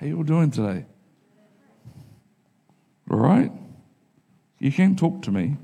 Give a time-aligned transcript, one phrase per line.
[0.00, 0.84] How you all doing today?
[3.10, 3.50] All right?
[4.60, 5.56] You can talk to me.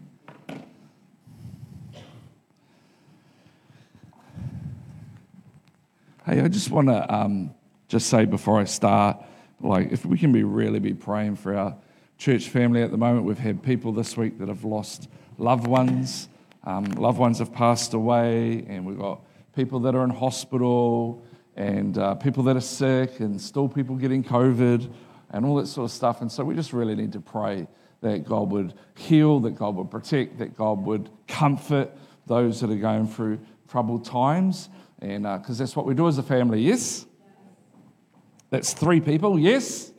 [6.27, 7.55] Hey, I just want to um,
[7.87, 9.19] just say before I start,
[9.61, 11.77] like, if we can be really be praying for our
[12.19, 13.25] church family at the moment.
[13.27, 16.29] We've had people this week that have lost loved ones.
[16.65, 19.21] Um, loved ones have passed away, and we've got
[19.55, 21.23] people that are in hospital,
[21.57, 24.93] and uh, people that are sick, and still people getting COVID,
[25.31, 26.21] and all that sort of stuff.
[26.21, 27.67] And so we just really need to pray
[28.01, 31.91] that God would heal, that God would protect, that God would comfort
[32.27, 34.69] those that are going through troubled times.
[35.01, 37.07] And because uh, that's what we do as a family, yes?
[38.51, 39.93] That's three people, yes?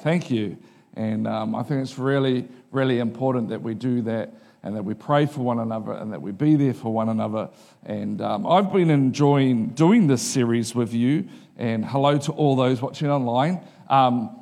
[0.00, 0.58] Thank you.
[0.94, 4.94] And um, I think it's really, really important that we do that and that we
[4.94, 7.50] pray for one another and that we be there for one another.
[7.84, 11.28] And um, I've been enjoying doing this series with you.
[11.58, 13.60] And hello to all those watching online.
[13.88, 14.40] Um,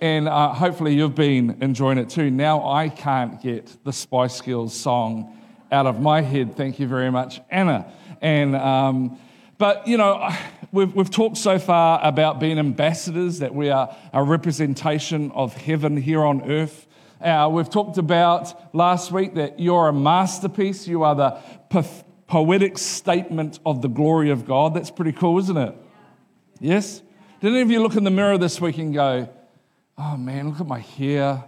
[0.00, 2.28] and uh, hopefully you've been enjoying it too.
[2.28, 5.38] Now I can't get the Spice Girls song
[5.70, 6.56] out of my head.
[6.56, 7.90] Thank you very much, Anna.
[8.20, 9.16] And um,
[9.58, 10.28] but you know,
[10.72, 15.96] we've, we've talked so far about being ambassadors, that we are a representation of heaven
[15.96, 16.88] here on earth.
[17.22, 20.88] Uh, we've talked about last week that you're a masterpiece.
[20.88, 21.30] You are the
[21.70, 24.74] po- poetic statement of the glory of God.
[24.74, 25.72] That's pretty cool, isn't it?
[26.58, 27.00] Yes?
[27.40, 29.28] Did any of you look in the mirror this week and go,
[29.96, 31.44] oh man, look at my hair,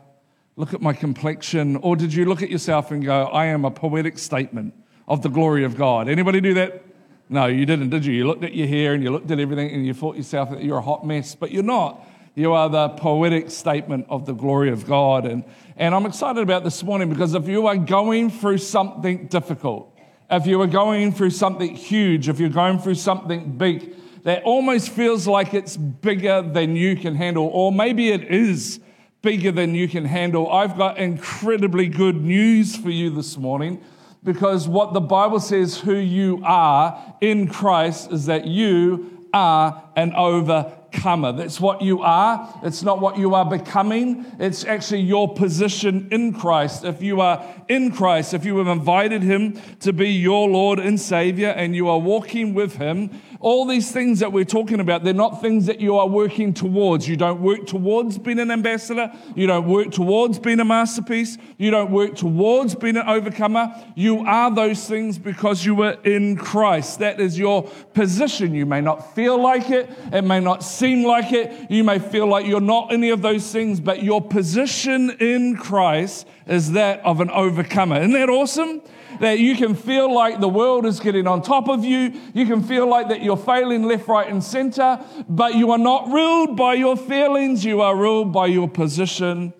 [0.55, 1.75] look at my complexion?
[1.77, 4.75] Or did you look at yourself and go, I am a poetic statement
[5.09, 6.09] of the glory of God?
[6.09, 6.85] Anybody do that?
[7.29, 8.13] No, you didn't, did you?
[8.13, 10.63] You looked at your hair and you looked at everything and you thought yourself that
[10.63, 12.07] you're a hot mess, but you're not.
[12.37, 15.25] You are the poetic statement of the glory of God.
[15.25, 15.45] And,
[15.77, 19.97] and I'm excited about this morning because if you are going through something difficult,
[20.29, 24.89] if you are going through something huge, if you're going through something big that almost
[24.89, 28.81] feels like it's bigger than you can handle, or maybe it is
[29.23, 33.81] bigger than you can handle, I've got incredibly good news for you this morning
[34.25, 40.15] because what the Bible says who you are in Christ is that you are an
[40.15, 41.33] overcomer overcomer.
[41.33, 42.61] That's what you are.
[42.63, 44.25] It's not what you are becoming.
[44.39, 46.85] It's actually your position in Christ.
[46.85, 51.01] If you are in Christ, if you have invited Him to be your Lord and
[51.01, 53.11] Savior and you are walking with Him,
[53.41, 57.07] all these things that we're talking about, they're not things that you are working towards.
[57.07, 59.13] You don't work towards being an ambassador.
[59.35, 61.37] You don't work towards being a masterpiece.
[61.59, 63.75] You don't work towards being an overcomer.
[63.95, 67.01] You are those things because you were in Christ.
[67.01, 68.55] That is your position.
[68.55, 69.91] You may not feel like it.
[70.11, 71.71] It may not seem like it.
[71.71, 76.27] You may feel like you're not any of those things, but your position in Christ
[76.47, 77.97] is that of an overcomer.
[77.97, 78.83] Isn't that awesome?
[79.21, 82.21] that you can feel like the world is getting on top of you.
[82.33, 86.09] You can feel like that you're failing left, right, and center, but you are not
[86.09, 87.65] ruled by your feelings.
[87.65, 89.53] You are ruled by your position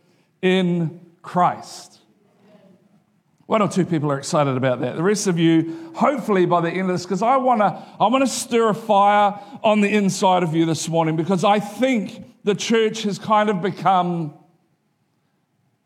[0.43, 1.94] in Christ.
[3.47, 4.97] One or two people are excited about that.
[4.97, 7.67] The rest of you, hopefully by the end of this, because I want to
[8.01, 12.25] I wanna stir a fire on the inside of you this morning because I think
[12.45, 14.35] the church has kind of become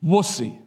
[0.05, 0.59] wussy.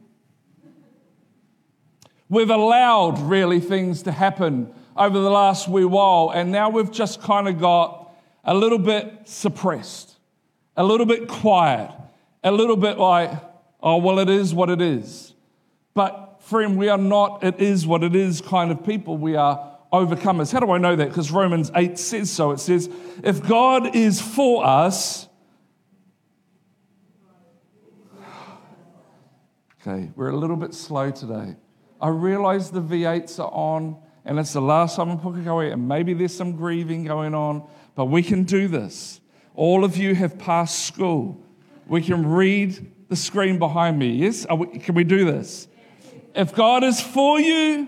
[2.30, 7.22] We've allowed really things to happen over the last wee while, and now we've just
[7.22, 8.14] kind of got
[8.44, 10.16] a little bit suppressed,
[10.76, 11.92] a little bit quiet,
[12.44, 13.32] a little bit like,
[13.82, 15.34] oh, well, it is what it is.
[15.94, 19.18] But, friend, we are not it is what it is kind of people.
[19.18, 20.52] We are overcomers.
[20.52, 21.10] How do I know that?
[21.10, 22.52] Because Romans 8 says so.
[22.52, 22.90] It says,
[23.24, 25.28] if God is for us,
[29.88, 31.56] Okay, we're a little bit slow today.
[32.00, 36.14] I realize the V8s are on, and it's the last time in Pukekohe, and maybe
[36.14, 39.22] there's some grieving going on, but we can do this.
[39.56, 41.44] All of you have passed school.
[41.88, 44.12] We can read the screen behind me.
[44.12, 44.46] Yes?
[44.56, 45.68] We, can we do this?
[46.34, 47.88] If God is for you,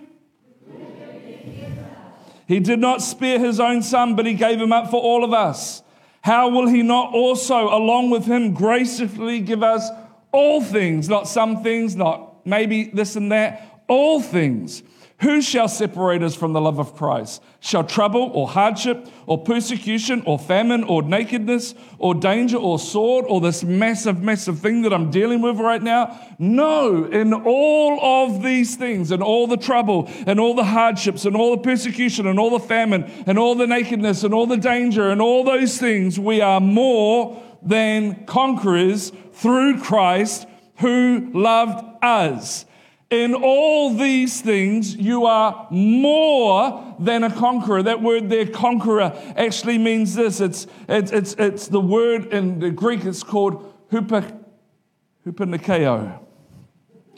[2.48, 5.34] he did not spare his own son, but he gave him up for all of
[5.34, 5.82] us.
[6.22, 9.90] How will he not also, along with him, graciously give us
[10.32, 11.10] all things?
[11.10, 14.84] Not some things, not maybe this and that, all things.
[15.24, 17.42] Who shall separate us from the love of Christ?
[17.62, 23.40] Shall trouble or hardship or persecution or famine or nakedness or danger or sword or
[23.40, 26.20] this massive, massive thing that I'm dealing with right now?
[26.40, 31.38] No, in all of these things and all the trouble and all the hardships and
[31.38, 35.10] all the persecution and all the famine and all the nakedness and all the danger
[35.10, 40.48] and all those things, we are more than conquerors through Christ
[40.80, 42.66] who loved us.
[43.14, 47.84] In all these things, you are more than a conqueror.
[47.84, 50.42] That word there, conqueror, actually means this.
[50.42, 54.36] It's, it's, it's, it's the word in the Greek, it's called hupa.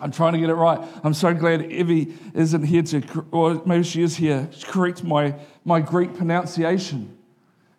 [0.01, 0.85] I'm trying to get it right.
[1.05, 5.33] I'm so glad Evie isn't here to, or maybe she is here, to correct my,
[5.63, 7.14] my Greek pronunciation.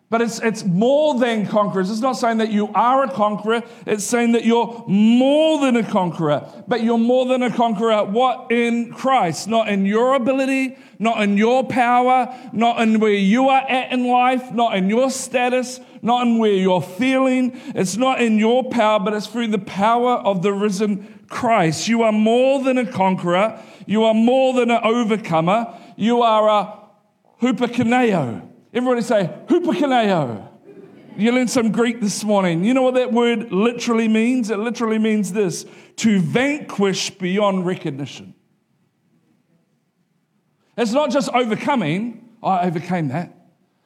[0.09, 1.91] But it's, it's more than conquerors.
[1.91, 3.61] It's not saying that you are a conqueror.
[3.85, 6.47] It's saying that you're more than a conqueror.
[6.65, 8.05] But you're more than a conqueror.
[8.05, 8.49] What?
[8.49, 9.49] In Christ.
[9.49, 14.07] Not in your ability, not in your power, not in where you are at in
[14.07, 17.59] life, not in your status, not in where you're feeling.
[17.75, 21.89] It's not in your power, but it's through the power of the risen Christ.
[21.89, 23.61] You are more than a conqueror.
[23.85, 25.77] You are more than an overcomer.
[25.97, 26.79] You are a
[27.41, 28.53] hupakineo.
[28.77, 30.49] Everybody say, hupakineo.
[31.17, 32.63] You learned some Greek this morning.
[32.63, 34.51] You know what that word literally means?
[34.51, 35.65] It literally means this
[35.95, 38.35] to vanquish beyond recognition.
[40.77, 43.33] It's not just overcoming, I overcame that.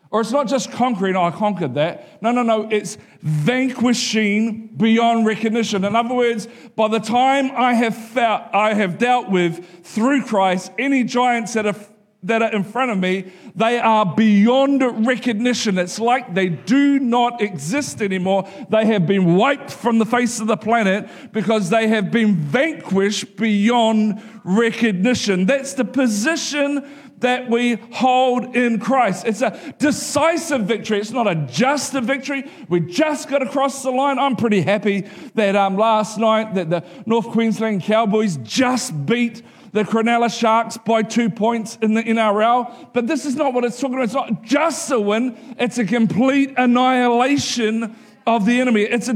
[0.09, 2.21] Or it's not just conquering, I conquered that.
[2.21, 2.67] No, no, no.
[2.69, 5.85] It's vanquishing beyond recognition.
[5.85, 10.73] In other words, by the time I have felt, I have dealt with through Christ
[10.77, 11.77] any giants that are
[12.23, 15.77] that are in front of me, they are beyond recognition.
[15.77, 18.47] It's like they do not exist anymore.
[18.69, 23.37] They have been wiped from the face of the planet because they have been vanquished
[23.37, 25.45] beyond recognition.
[25.47, 26.87] That's the position
[27.21, 29.25] that we hold in Christ.
[29.25, 30.99] It's a decisive victory.
[30.99, 32.49] It's not a just a victory.
[32.67, 34.19] We just got across the line.
[34.19, 35.01] I'm pretty happy
[35.35, 41.03] that um, last night that the North Queensland Cowboys just beat the Cronulla Sharks by
[41.03, 42.93] two points in the NRL.
[42.93, 44.05] But this is not what it's talking about.
[44.05, 47.95] It's not just a win, it's a complete annihilation
[48.27, 48.81] of the enemy.
[48.81, 49.13] It's a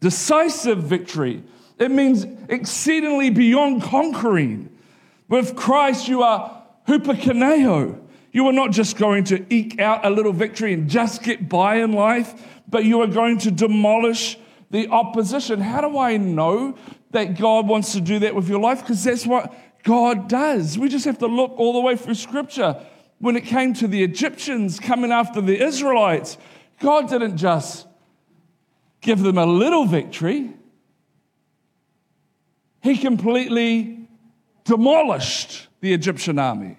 [0.00, 1.42] decisive victory.
[1.78, 4.68] It means exceedingly beyond conquering.
[5.28, 8.00] With Christ, you are hupakineo.
[8.32, 11.76] You are not just going to eke out a little victory and just get by
[11.76, 12.34] in life,
[12.68, 14.38] but you are going to demolish
[14.70, 15.60] the opposition.
[15.60, 16.76] How do I know
[17.10, 19.52] that God wants to do that with your life because that's what
[19.82, 20.78] God does.
[20.78, 22.76] We just have to look all the way through Scripture.
[23.18, 26.38] When it came to the Egyptians coming after the Israelites,
[26.78, 27.86] God didn't just
[29.00, 30.54] give them a little victory,
[32.82, 34.08] He completely
[34.64, 36.76] demolished the Egyptian army.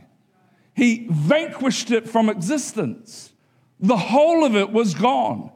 [0.73, 3.33] He vanquished it from existence.
[3.79, 5.51] The whole of it was gone.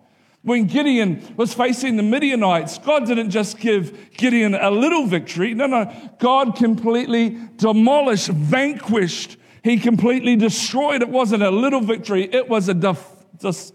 [0.46, 5.56] When Gideon was facing the Midianites, God didn't just give Gideon a little victory.
[5.56, 5.92] No, no.
[6.20, 9.38] God completely demolished, vanquished.
[9.64, 11.02] He completely destroyed.
[11.02, 13.74] It wasn't a little victory, it was a def- des-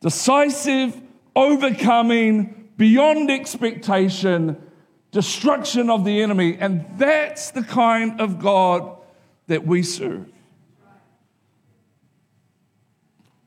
[0.00, 1.00] decisive,
[1.36, 4.60] overcoming, beyond expectation
[5.12, 6.58] destruction of the enemy.
[6.58, 8.98] And that's the kind of God
[9.46, 10.26] that we serve.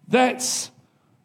[0.07, 0.71] That's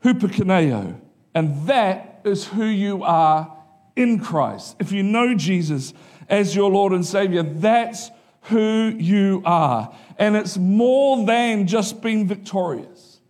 [0.02, 1.01] hupakineo.
[1.34, 3.56] And that is who you are
[3.96, 4.76] in Christ.
[4.78, 5.94] If you know Jesus
[6.28, 8.10] as your Lord and Savior, that's
[8.42, 9.94] who you are.
[10.18, 13.20] And it's more than just being victorious,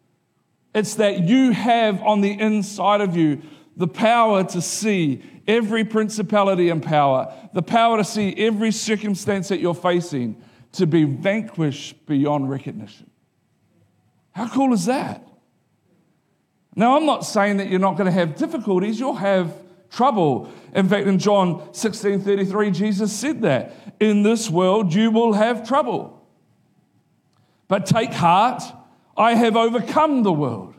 [0.74, 3.42] it's that you have on the inside of you
[3.76, 9.60] the power to see every principality and power, the power to see every circumstance that
[9.60, 13.10] you're facing to be vanquished beyond recognition.
[14.32, 15.26] How cool is that?
[16.74, 19.54] Now, I'm not saying that you're not going to have difficulties, you'll have
[19.90, 20.50] trouble.
[20.74, 25.66] In fact, in John 16 33, Jesus said that in this world you will have
[25.66, 26.26] trouble.
[27.68, 28.62] But take heart,
[29.16, 30.74] I have overcome the world.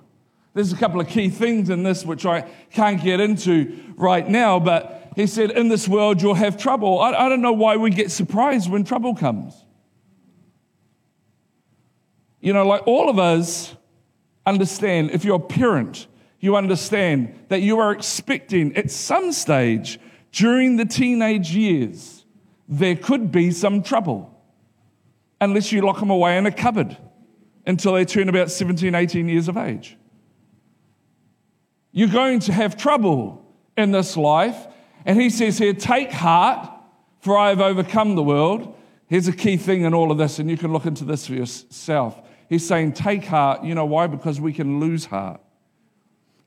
[0.53, 4.59] There's a couple of key things in this which I can't get into right now,
[4.59, 6.99] but he said, In this world you'll have trouble.
[6.99, 9.55] I, I don't know why we get surprised when trouble comes.
[12.39, 13.75] You know, like all of us
[14.45, 16.07] understand, if you're a parent,
[16.39, 19.99] you understand that you are expecting at some stage
[20.31, 22.25] during the teenage years,
[22.67, 24.29] there could be some trouble
[25.39, 26.97] unless you lock them away in a cupboard
[27.65, 29.97] until they turn about 17, 18 years of age.
[31.91, 33.45] You're going to have trouble
[33.77, 34.67] in this life.
[35.05, 36.69] And he says here, take heart,
[37.19, 38.75] for I have overcome the world.
[39.07, 41.33] Here's a key thing in all of this, and you can look into this for
[41.33, 42.19] yourself.
[42.53, 43.63] He's saying, Take heart.
[43.63, 44.05] You know why?
[44.05, 45.41] Because we can lose heart.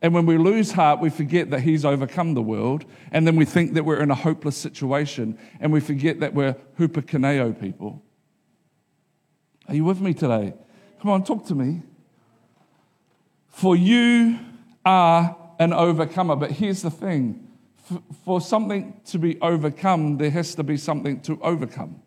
[0.01, 2.85] And when we lose heart, we forget that He's overcome the world.
[3.11, 5.37] And then we think that we're in a hopeless situation.
[5.59, 8.05] And we forget that we're hupakineo people.
[9.67, 10.55] Are you with me today?
[11.03, 11.83] Come on, talk to me.
[13.49, 14.39] For you
[14.85, 16.37] are an overcomer.
[16.37, 17.49] But here's the thing
[18.25, 22.01] for something to be overcome, there has to be something to overcome.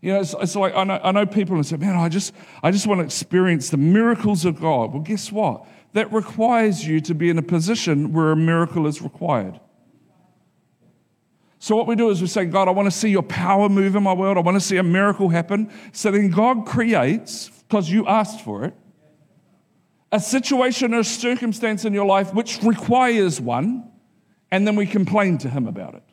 [0.00, 2.32] You know, it's, it's like I know, I know people and say, man, I just,
[2.62, 4.92] I just want to experience the miracles of God.
[4.92, 5.66] Well, guess what?
[5.92, 9.58] That requires you to be in a position where a miracle is required.
[11.58, 13.96] So, what we do is we say, God, I want to see your power move
[13.96, 14.36] in my world.
[14.36, 15.72] I want to see a miracle happen.
[15.92, 18.74] So then God creates, because you asked for it,
[20.12, 23.90] a situation or circumstance in your life which requires one,
[24.52, 26.07] and then we complain to Him about it.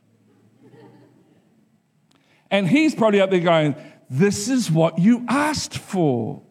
[2.56, 3.76] And He's probably up there going,
[4.10, 6.42] This is what you asked for.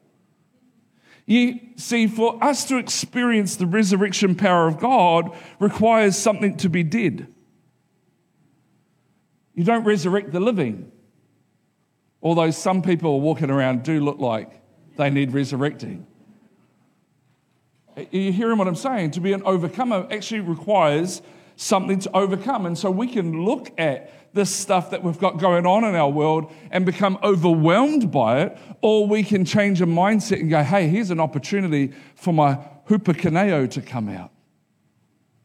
[1.25, 6.83] You see, for us to experience the resurrection power of God requires something to be
[6.83, 7.29] dead.
[9.55, 10.93] You don't resurrect the living.
[12.23, 14.61] Although some people walking around do look like
[14.99, 16.07] they need resurrecting.
[17.97, 19.13] Are you hearing what I'm saying?
[19.13, 21.23] To be an overcomer actually requires
[21.57, 22.67] something to overcome.
[22.67, 26.11] And so we can look at this stuff that we've got going on in our
[26.11, 30.89] world and become overwhelmed by it, or we can change a mindset and go, hey,
[30.89, 32.59] here's an opportunity for my
[32.89, 34.33] hupakaneo to come out.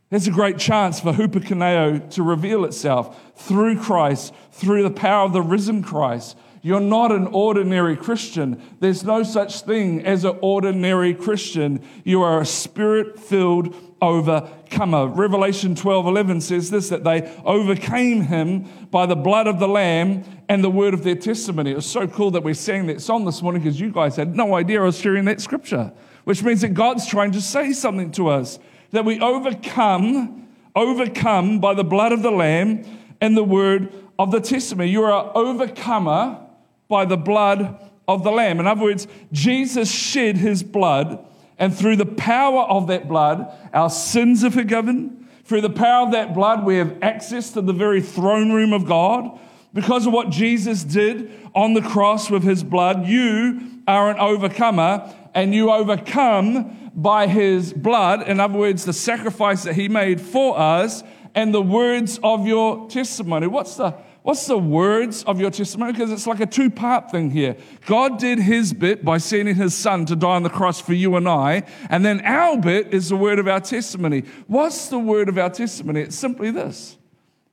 [0.10, 5.34] There's a great chance for hupakaneo to reveal itself through Christ, through the power of
[5.34, 6.36] the risen Christ.
[6.64, 8.62] You're not an ordinary Christian.
[8.80, 11.82] There's no such thing as an ordinary Christian.
[12.04, 15.08] You are a spirit filled overcomer.
[15.08, 20.24] Revelation 12 11 says this that they overcame him by the blood of the Lamb
[20.48, 21.72] and the word of their testimony.
[21.72, 24.36] It was so cool that we're sang that song this morning because you guys had
[24.36, 25.92] no idea I was sharing that scripture,
[26.24, 28.60] which means that God's trying to say something to us
[28.92, 32.86] that we overcome, overcome by the blood of the Lamb
[33.22, 34.90] and the word of the testimony.
[34.90, 36.40] You are an overcomer
[36.88, 38.60] by the blood of the Lamb.
[38.60, 41.24] In other words, Jesus shed his blood,
[41.60, 45.28] and through the power of that blood, our sins are forgiven.
[45.44, 48.86] Through the power of that blood, we have access to the very throne room of
[48.86, 49.38] God.
[49.74, 55.14] Because of what Jesus did on the cross with his blood, you are an overcomer,
[55.36, 58.28] and you overcome by his blood.
[58.28, 61.04] In other words, the sacrifice that he made for us
[61.36, 63.48] and the words of your testimony.
[63.48, 65.94] What's the What's the words of your testimony?
[65.94, 67.56] Because it's like a two part thing here.
[67.86, 71.16] God did his bit by sending his son to die on the cross for you
[71.16, 74.24] and I, and then our bit is the word of our testimony.
[74.48, 76.02] What's the word of our testimony?
[76.02, 76.98] It's simply this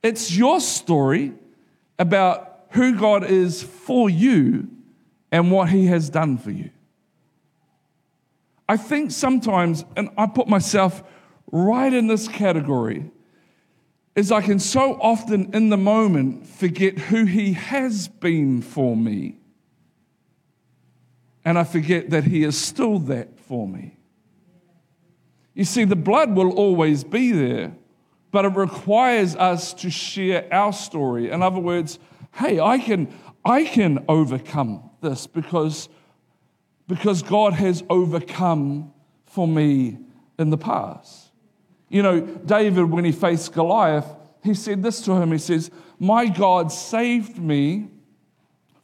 [0.03, 1.33] it's your story
[1.97, 4.67] about who God is for you
[5.31, 6.69] and what he has done for you.
[8.69, 11.01] I think sometimes, and I put myself
[11.51, 13.09] right in this category,
[14.17, 19.37] is I can so often in the moment forget who He has been for me.
[21.45, 23.95] And I forget that He is still that for me.
[25.53, 27.75] You see, the blood will always be there,
[28.31, 31.29] but it requires us to share our story.
[31.29, 31.99] In other words,
[32.33, 33.13] hey, I can,
[33.45, 35.89] I can overcome this because,
[36.87, 38.91] because God has overcome
[39.27, 39.99] for me
[40.39, 41.26] in the past.
[41.89, 44.07] You know, David, when he faced Goliath,
[44.43, 47.87] he said this to him He says, My God saved me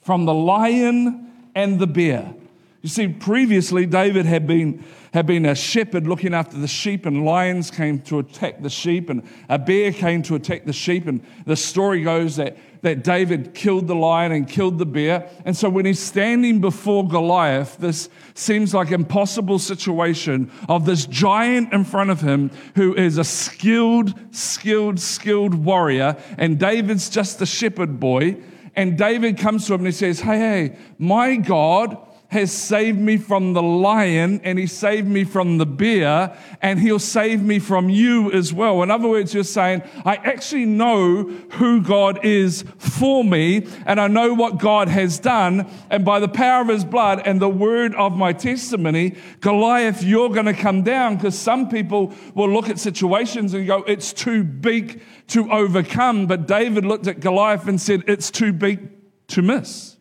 [0.01, 2.33] from the lion and the bear.
[2.81, 4.83] You see, previously, David had been,
[5.13, 9.11] had been a shepherd looking after the sheep, and lions came to attack the sheep,
[9.11, 11.05] and a bear came to attack the sheep.
[11.05, 15.29] And the story goes that, that David killed the lion and killed the bear.
[15.45, 21.71] And so, when he's standing before Goliath, this seems like impossible situation of this giant
[21.73, 27.45] in front of him who is a skilled, skilled, skilled warrior, and David's just a
[27.45, 28.37] shepherd boy.
[28.75, 31.97] And David comes to him and he says, Hey, hey, my God
[32.33, 36.97] has saved me from the lion and he saved me from the bear and he'll
[36.97, 38.81] save me from you as well.
[38.81, 44.07] In other words, you're saying, I actually know who God is for me and I
[44.07, 45.69] know what God has done.
[45.91, 50.29] And by the power of his blood and the word of my testimony, Goliath, you're
[50.29, 54.43] going to come down because some people will look at situations and go, it's too
[54.43, 56.25] big to overcome.
[56.25, 58.89] But David looked at Goliath and said, it's too big
[59.27, 59.92] to miss.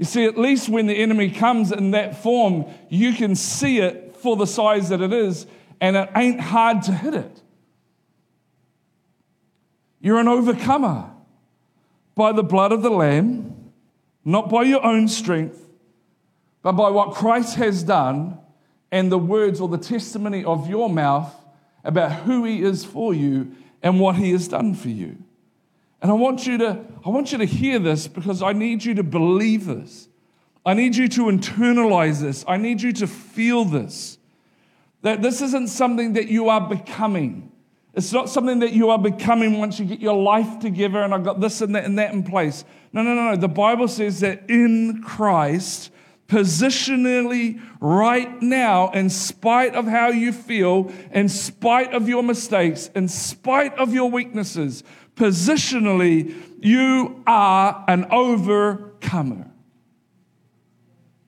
[0.00, 4.16] You see, at least when the enemy comes in that form, you can see it
[4.16, 5.46] for the size that it is,
[5.78, 7.42] and it ain't hard to hit it.
[10.00, 11.10] You're an overcomer
[12.14, 13.72] by the blood of the Lamb,
[14.24, 15.68] not by your own strength,
[16.62, 18.38] but by what Christ has done
[18.90, 21.30] and the words or the testimony of your mouth
[21.84, 25.18] about who He is for you and what He has done for you.
[26.02, 28.94] And I want you to, I want you to hear this because I need you
[28.94, 30.08] to believe this.
[30.64, 32.44] I need you to internalize this.
[32.46, 34.18] I need you to feel this.
[35.02, 37.50] That this isn't something that you are becoming.
[37.94, 41.24] It's not something that you are becoming once you get your life together and I've
[41.24, 42.64] got this and that and that in place.
[42.92, 43.36] No, no, no, no.
[43.36, 45.90] The Bible says that in Christ,
[46.28, 53.08] positionally right now, in spite of how you feel, in spite of your mistakes, in
[53.08, 54.84] spite of your weaknesses,
[55.20, 59.50] positionally, you are an overcomer.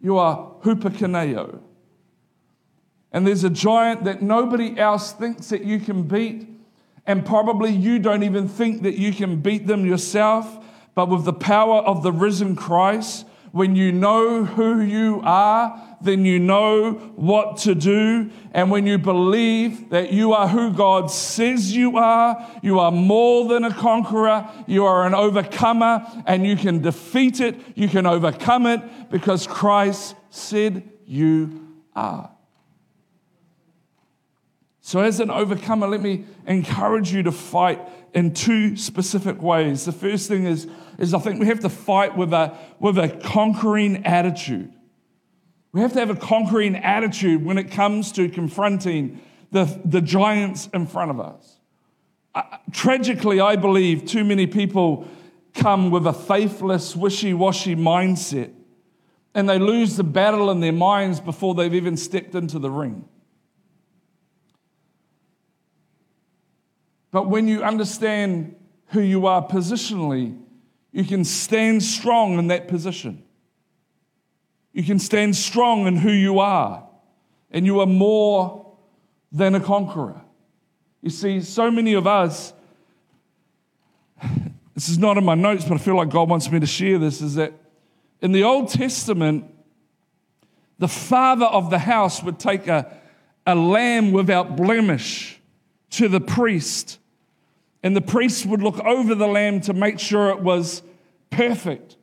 [0.00, 1.60] You are hupakaneo.
[3.12, 6.48] And there's a giant that nobody else thinks that you can beat.
[7.06, 10.64] And probably you don't even think that you can beat them yourself.
[10.94, 16.24] But with the power of the risen Christ, when you know who you are, then
[16.24, 18.30] you know what to do.
[18.52, 23.48] And when you believe that you are who God says you are, you are more
[23.48, 28.66] than a conqueror, you are an overcomer, and you can defeat it, you can overcome
[28.66, 32.30] it because Christ said you are.
[34.84, 37.80] So, as an overcomer, let me encourage you to fight
[38.14, 39.84] in two specific ways.
[39.84, 40.66] The first thing is,
[40.98, 44.72] is I think we have to fight with a, with a conquering attitude.
[45.72, 50.68] We have to have a conquering attitude when it comes to confronting the, the giants
[50.74, 51.58] in front of us.
[52.34, 55.06] Uh, tragically, I believe too many people
[55.54, 58.52] come with a faithless, wishy washy mindset
[59.34, 63.04] and they lose the battle in their minds before they've even stepped into the ring.
[67.10, 68.56] But when you understand
[68.88, 70.38] who you are positionally,
[70.92, 73.22] you can stand strong in that position.
[74.72, 76.86] You can stand strong in who you are,
[77.50, 78.74] and you are more
[79.30, 80.20] than a conqueror.
[81.02, 82.52] You see, so many of us,
[84.74, 86.98] this is not in my notes, but I feel like God wants me to share
[86.98, 87.52] this, is that
[88.20, 89.44] in the Old Testament,
[90.78, 92.96] the father of the house would take a,
[93.46, 95.40] a lamb without blemish
[95.90, 96.98] to the priest
[97.82, 100.82] and the priest would look over the lamb to make sure it was
[101.30, 101.96] perfect.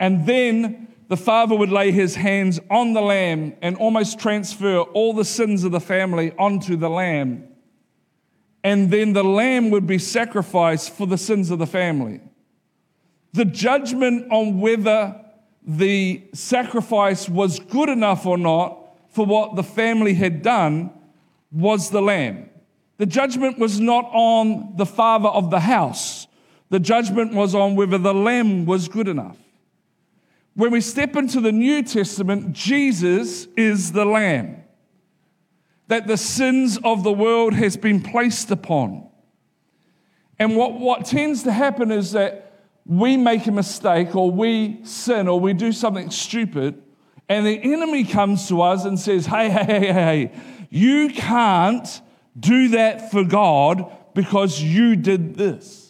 [0.00, 5.14] And then the father would lay his hands on the lamb and almost transfer all
[5.14, 7.48] the sins of the family onto the lamb.
[8.62, 12.20] And then the lamb would be sacrificed for the sins of the family.
[13.32, 15.24] The judgment on whether
[15.66, 20.90] the sacrifice was good enough or not for what the family had done
[21.50, 22.50] was the lamb.
[22.98, 26.26] The judgment was not on the father of the house.
[26.68, 29.38] The judgment was on whether the lamb was good enough.
[30.58, 34.64] When we step into the New Testament, Jesus is the lamb
[35.86, 39.08] that the sins of the world has been placed upon.
[40.36, 45.28] And what, what tends to happen is that we make a mistake or we sin
[45.28, 46.82] or we do something stupid,
[47.28, 50.32] and the enemy comes to us and says, Hey, hey, hey, hey,
[50.70, 52.02] you can't
[52.36, 55.87] do that for God because you did this.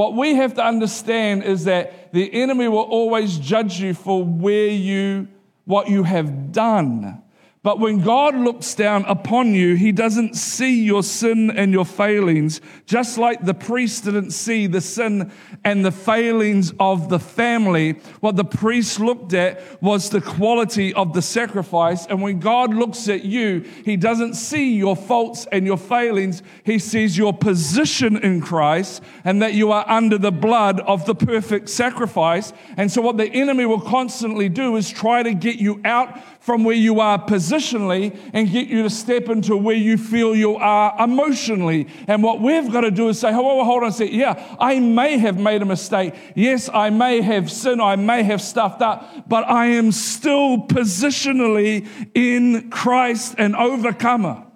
[0.00, 4.68] What we have to understand is that the enemy will always judge you for where
[4.68, 5.28] you,
[5.66, 7.22] what you have done.
[7.62, 12.62] But when God looks down upon you, he doesn't see your sin and your failings,
[12.86, 15.30] just like the priest didn't see the sin
[15.62, 18.00] and the failings of the family.
[18.20, 22.06] What the priest looked at was the quality of the sacrifice.
[22.06, 26.42] And when God looks at you, he doesn't see your faults and your failings.
[26.64, 31.14] He sees your position in Christ and that you are under the blood of the
[31.14, 32.54] perfect sacrifice.
[32.78, 36.64] And so what the enemy will constantly do is try to get you out from
[36.64, 40.94] where you are positionally and get you to step into where you feel you are
[40.98, 41.86] emotionally.
[42.08, 44.14] And what we've got to do is say, oh, hold on a second.
[44.14, 46.14] Yeah, I may have made a mistake.
[46.34, 47.82] Yes, I may have sinned.
[47.82, 54.46] I may have stuffed up, but I am still positionally in Christ an overcomer.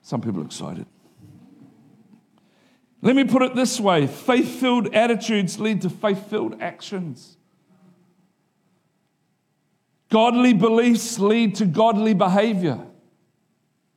[0.00, 0.86] Some people are excited.
[3.04, 7.36] Let me put it this way faith filled attitudes lead to faith filled actions.
[10.08, 12.80] Godly beliefs lead to godly behavior.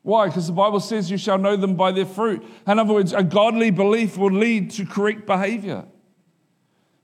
[0.01, 0.27] Why?
[0.27, 2.45] Because the Bible says you shall know them by their fruit.
[2.67, 5.85] In other words, a godly belief will lead to correct behavior.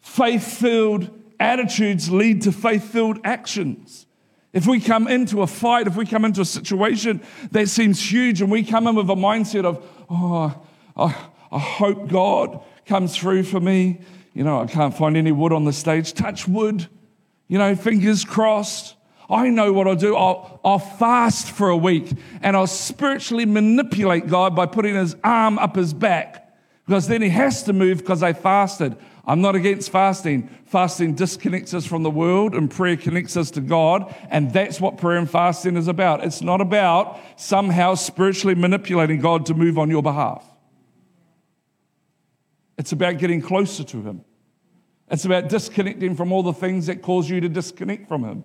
[0.01, 4.07] Faith filled attitudes lead to faith filled actions.
[4.51, 8.41] If we come into a fight, if we come into a situation that seems huge
[8.41, 10.61] and we come in with a mindset of, oh,
[10.97, 14.01] oh I hope God comes through for me.
[14.33, 16.13] You know, I can't find any wood on the stage.
[16.13, 16.87] Touch wood.
[17.47, 18.95] You know, fingers crossed.
[19.29, 20.15] I know what I'll do.
[20.15, 22.11] I'll, I'll fast for a week
[22.41, 26.43] and I'll spiritually manipulate God by putting his arm up his back
[26.85, 28.97] Because then he has to move because I fasted.
[29.25, 30.49] I'm not against fasting.
[30.65, 34.13] Fasting disconnects us from the world, and prayer connects us to God.
[34.29, 36.23] And that's what prayer and fasting is about.
[36.25, 40.45] It's not about somehow spiritually manipulating God to move on your behalf,
[42.77, 44.23] it's about getting closer to Him.
[45.09, 48.43] It's about disconnecting from all the things that cause you to disconnect from Him.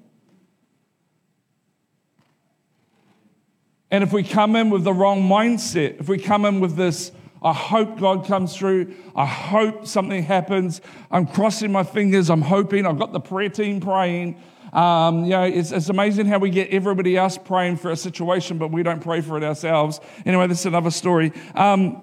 [3.91, 7.11] And if we come in with the wrong mindset, if we come in with this,
[7.41, 8.95] I hope God comes through.
[9.15, 10.81] I hope something happens.
[11.11, 12.31] I'm crossing my fingers.
[12.31, 12.85] I'm hoping.
[12.85, 14.43] I've got the prayer team praying.
[14.73, 18.59] Um, you know, it's, it's amazing how we get everybody else praying for a situation,
[18.59, 20.01] but we don't pray for it ourselves.
[20.27, 21.33] Anyway, this is another story.
[21.55, 22.03] Um,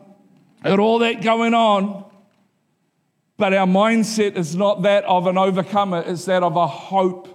[0.63, 2.05] got all that going on,
[3.37, 7.31] but our mindset is not that of an overcomer, it's that of a hope.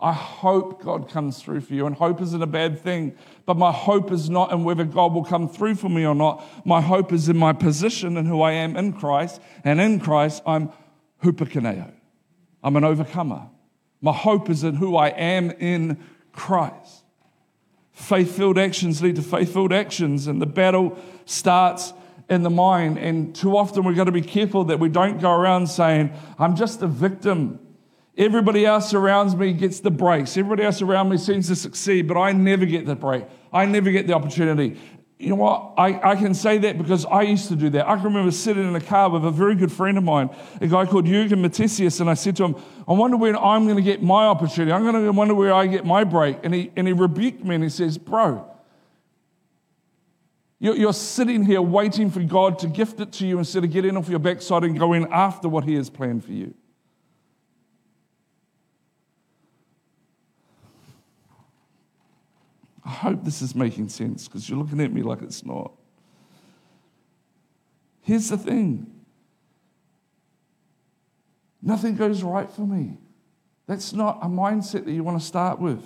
[0.00, 1.86] I hope God comes through for you.
[1.86, 3.16] And hope isn't a bad thing.
[3.46, 6.44] But my hope is not in whether God will come through for me or not.
[6.66, 9.40] My hope is in my position and who I am in Christ.
[9.62, 10.72] And in Christ, I'm
[11.22, 11.92] hupakaneo.
[12.64, 13.48] I'm an overcomer.
[14.00, 17.04] My hope is in who I am in Christ.
[17.92, 21.92] Faith filled actions lead to faith filled actions, and the battle starts
[22.32, 22.98] in the mind.
[22.98, 26.56] And too often we've got to be careful that we don't go around saying, I'm
[26.56, 27.60] just a victim.
[28.16, 30.36] Everybody else around me gets the breaks.
[30.36, 33.24] Everybody else around me seems to succeed, but I never get the break.
[33.52, 34.78] I never get the opportunity.
[35.18, 35.74] You know what?
[35.78, 37.88] I, I can say that because I used to do that.
[37.88, 40.66] I can remember sitting in a car with a very good friend of mine, a
[40.66, 42.56] guy called Jürgen Matthesius, and I said to him,
[42.88, 44.72] I wonder when I'm going to get my opportunity.
[44.72, 46.38] I'm going to wonder where I get my break.
[46.42, 48.51] And he, and he rebuked me and he says, Bro,
[50.62, 54.08] you're sitting here waiting for God to gift it to you instead of getting off
[54.08, 56.54] your backside and going after what He has planned for you.
[62.84, 65.72] I hope this is making sense because you're looking at me like it's not.
[68.00, 68.86] Here's the thing
[71.60, 72.98] nothing goes right for me.
[73.66, 75.82] That's not a mindset that you want to start with.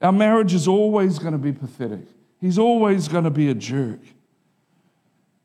[0.00, 2.06] Our marriage is always going to be pathetic,
[2.40, 4.00] he's always going to be a jerk.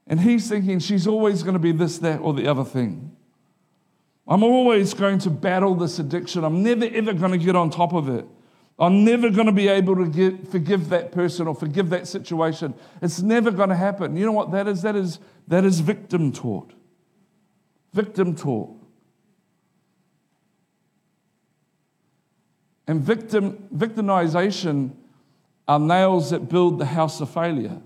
[0.08, 3.16] And he's thinking she's always going to be this, that, or the other thing.
[4.28, 6.44] I'm always going to battle this addiction.
[6.44, 8.26] I'm never, ever going to get on top of it.
[8.80, 12.74] I'm never going to be able to get, forgive that person or forgive that situation.
[13.02, 14.18] It's never going to happen.
[14.18, 14.82] You know what that is?
[14.82, 16.74] That is, that is victim taught.
[17.94, 18.76] Victim taught.
[22.88, 24.96] And victim, victimization
[25.68, 27.82] are nails that build the house of failure.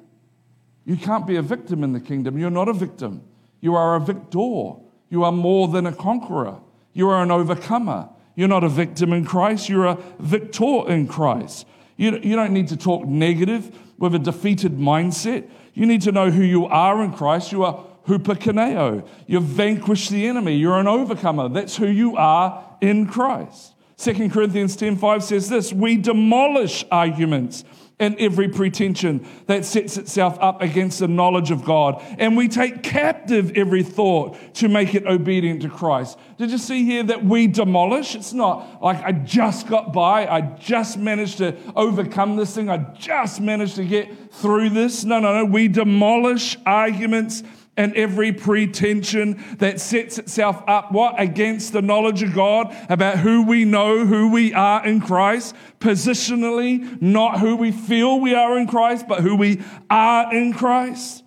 [0.86, 2.38] You can't be a victim in the kingdom.
[2.38, 3.24] You're not a victim.
[3.60, 4.74] You are a victor.
[5.10, 6.60] You are more than a conqueror.
[6.94, 8.10] You are an overcomer.
[8.38, 11.66] You're not a victim in Christ, you're a victor in Christ.
[11.98, 15.50] You, you don't need to talk negative with a defeated mindset.
[15.74, 17.52] You need to know who you are in Christ.
[17.52, 19.08] You are hupakaneo.
[19.26, 20.56] You've vanquished the enemy.
[20.56, 21.50] You're an overcomer.
[21.50, 23.74] That's who you are in Christ.
[23.98, 27.64] 2 Corinthians 10:5 says this, we demolish arguments
[28.00, 32.00] and every pretension that sets itself up against the knowledge of God.
[32.20, 36.20] And we take captive every thought to make it obedient to Christ.
[36.38, 38.14] Did you see here that we demolish?
[38.14, 42.78] It's not like I just got by, I just managed to overcome this thing, I
[43.00, 45.04] just managed to get through this.
[45.04, 45.46] No, no, no.
[45.46, 47.42] We demolish arguments
[47.78, 50.92] and every pretension that sets itself up.
[50.92, 55.56] What against the knowledge of God about who we know who we are in Christ?
[55.80, 61.24] Positionally not who we feel we are in Christ but who we are in Christ.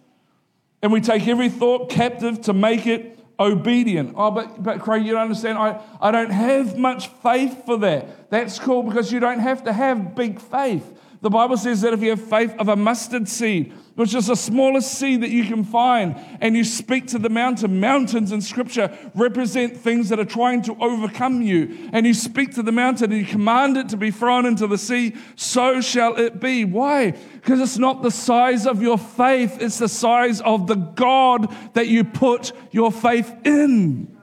[0.83, 4.15] And we take every thought captive to make it obedient.
[4.17, 5.57] Oh but but Craig you don't understand.
[5.57, 8.31] I, I don't have much faith for that.
[8.31, 12.03] That's cool because you don't have to have big faith the Bible says that if
[12.03, 15.63] you have faith of a mustard seed which is the smallest seed that you can
[15.63, 17.81] find, and you speak to the mountain.
[17.81, 21.91] Mountains in Scripture represent things that are trying to overcome you.
[21.93, 24.79] And you speak to the mountain and you command it to be thrown into the
[24.79, 26.65] sea, so shall it be.
[26.65, 27.11] Why?
[27.11, 31.89] Because it's not the size of your faith, it's the size of the God that
[31.89, 34.17] you put your faith in.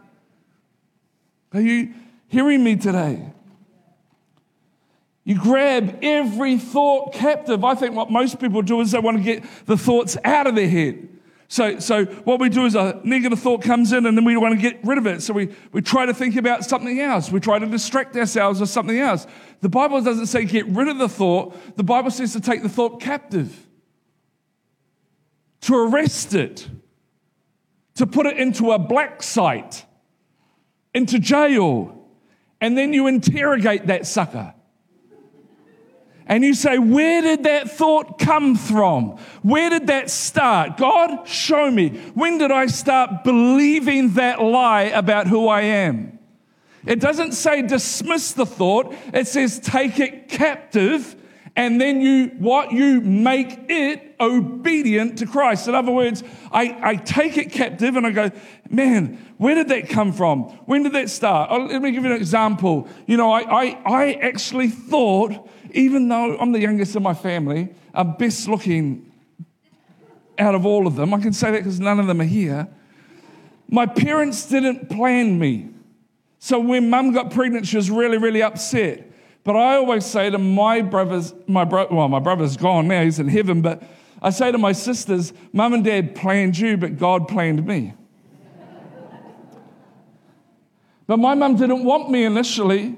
[1.54, 1.94] Are you
[2.30, 3.32] hearing me today?
[5.28, 7.66] You grab every thought captive.
[7.66, 10.56] I think what most people do is they want to get the thoughts out of
[10.56, 11.10] their head.
[11.50, 14.56] So, so what we do is a negative thought comes in and then we want
[14.56, 15.22] to get rid of it.
[15.22, 17.30] So we, we try to think about something else.
[17.30, 19.28] We try to distract ourselves with something else.
[19.60, 21.76] The Bible doesn't say get rid of the thought.
[21.76, 23.68] The Bible says to take the thought captive,
[25.60, 26.70] to arrest it,
[27.96, 29.86] to put it into a black site,
[30.94, 32.08] into jail,
[32.62, 34.54] and then you interrogate that sucker
[36.28, 39.18] And you say, Where did that thought come from?
[39.42, 40.78] Where did that start?
[40.78, 41.90] God, show me.
[42.14, 46.20] When did I start believing that lie about who I am?
[46.86, 51.16] It doesn't say dismiss the thought, it says take it captive
[51.58, 55.68] and then you what you make it obedient to Christ.
[55.68, 58.32] In other words, I, I take it captive and I go,
[58.70, 60.44] man, where did that come from?
[60.66, 61.50] When did that start?
[61.52, 62.88] Oh, let me give you an example.
[63.08, 67.70] You know, I, I, I actually thought, even though I'm the youngest in my family,
[67.94, 69.12] I'm best looking
[70.38, 71.14] out of all of them.
[71.14, 72.68] I can say that because none of them are here.
[73.70, 75.70] My parents didn't plan me.
[76.40, 79.12] So when mum got pregnant, she was really, really upset.
[79.44, 83.20] But I always say to my brothers, my bro, well, my brother's gone now, he's
[83.20, 83.82] in heaven, but
[84.22, 87.94] I say to my sisters, Mum and Dad planned you, but God planned me.
[91.08, 92.96] but my mum didn't want me initially.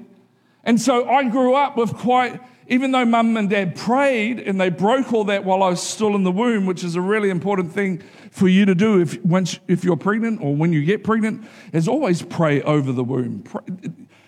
[0.64, 4.70] And so I grew up with quite, even though mum and dad prayed and they
[4.70, 7.72] broke all that while I was still in the womb, which is a really important
[7.72, 11.44] thing for you to do if, once, if you're pregnant or when you get pregnant,
[11.72, 13.42] is always pray over the womb.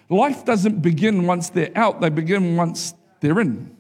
[0.09, 3.77] Life doesn't begin once they're out, they begin once they're in.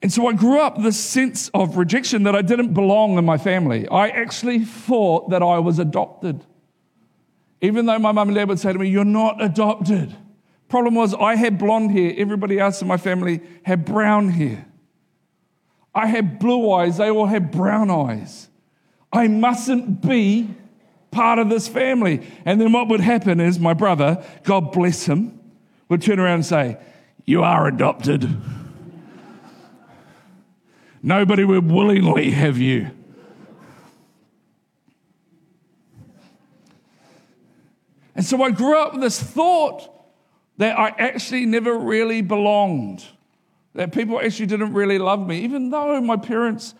[0.00, 3.36] And so I grew up this sense of rejection that I didn't belong in my
[3.36, 3.88] family.
[3.88, 6.44] I actually thought that I was adopted.
[7.60, 10.14] Even though my mum and dad would say to me, You're not adopted.
[10.68, 12.12] Problem was, I had blonde hair.
[12.16, 14.66] Everybody else in my family had brown hair.
[15.94, 16.98] I had blue eyes.
[16.98, 18.48] They all had brown eyes.
[19.12, 20.54] I mustn't be
[21.10, 22.26] part of this family.
[22.44, 25.40] And then what would happen is my brother, God bless him,
[25.88, 26.76] would turn around and say,
[27.24, 28.28] You are adopted.
[31.02, 32.90] Nobody would willingly have you.
[38.14, 39.97] And so I grew up with this thought
[40.58, 43.04] that I actually never really belonged,
[43.74, 46.74] that people actually didn't really love me, even though my parents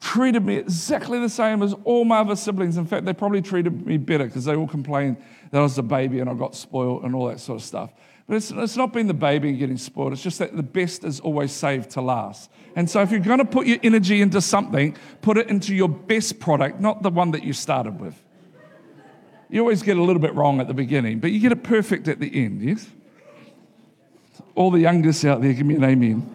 [0.00, 2.76] treated me exactly the same as all my other siblings.
[2.76, 5.16] In fact, they probably treated me better because they all complained
[5.50, 7.92] that I was a baby and I got spoiled and all that sort of stuff.
[8.26, 11.04] But it's, it's not being the baby and getting spoiled, it's just that the best
[11.04, 12.50] is always saved to last.
[12.74, 15.88] And so if you're going to put your energy into something, put it into your
[15.88, 18.20] best product, not the one that you started with.
[19.48, 22.08] You always get a little bit wrong at the beginning, but you get it perfect
[22.08, 22.86] at the end, yes?
[24.56, 26.34] All the youngest out there, give me an amen.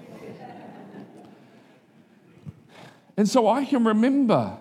[3.17, 4.57] And so I can remember,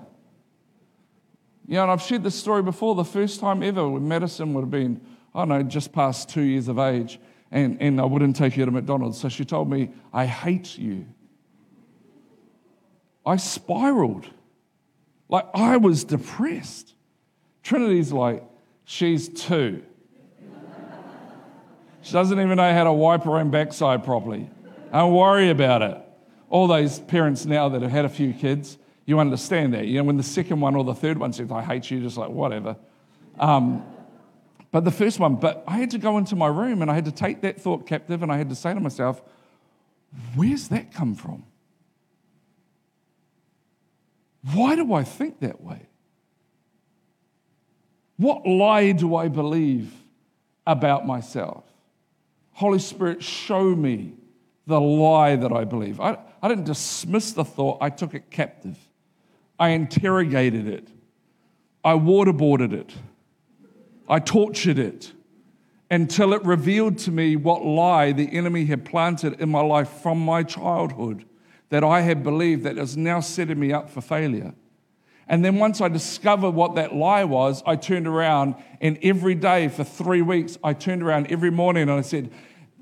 [1.68, 4.62] you know, and I've shared this story before, the first time ever when Madison would
[4.62, 5.00] have been,
[5.34, 7.20] I don't know, just past two years of age,
[7.50, 9.20] and, and I wouldn't take her to McDonald's.
[9.20, 11.06] So she told me, I hate you.
[13.24, 14.26] I spiraled.
[15.28, 16.94] Like I was depressed.
[17.62, 18.42] Trinity's like,
[18.84, 19.82] she's two.
[22.02, 24.48] She doesn't even know how to wipe her own backside properly.
[24.92, 26.00] Don't worry about it
[26.50, 29.86] all those parents now that have had a few kids, you understand that.
[29.86, 32.16] You know, when the second one or the third one says, I hate you, just
[32.16, 32.76] like, whatever.
[33.38, 33.84] Um,
[34.72, 37.06] but the first one, but I had to go into my room and I had
[37.06, 39.22] to take that thought captive and I had to say to myself,
[40.34, 41.44] where's that come from?
[44.52, 45.86] Why do I think that way?
[48.16, 49.92] What lie do I believe
[50.66, 51.64] about myself?
[52.52, 54.14] Holy Spirit, show me
[54.66, 56.00] the lie that I believe.
[56.00, 58.78] I, I didn't dismiss the thought, I took it captive.
[59.58, 60.88] I interrogated it.
[61.84, 62.94] I waterboarded it.
[64.08, 65.12] I tortured it
[65.90, 70.18] until it revealed to me what lie the enemy had planted in my life from
[70.18, 71.24] my childhood
[71.68, 74.54] that I had believed that is now setting me up for failure.
[75.30, 79.68] And then once I discovered what that lie was, I turned around and every day
[79.68, 82.32] for three weeks, I turned around every morning and I said,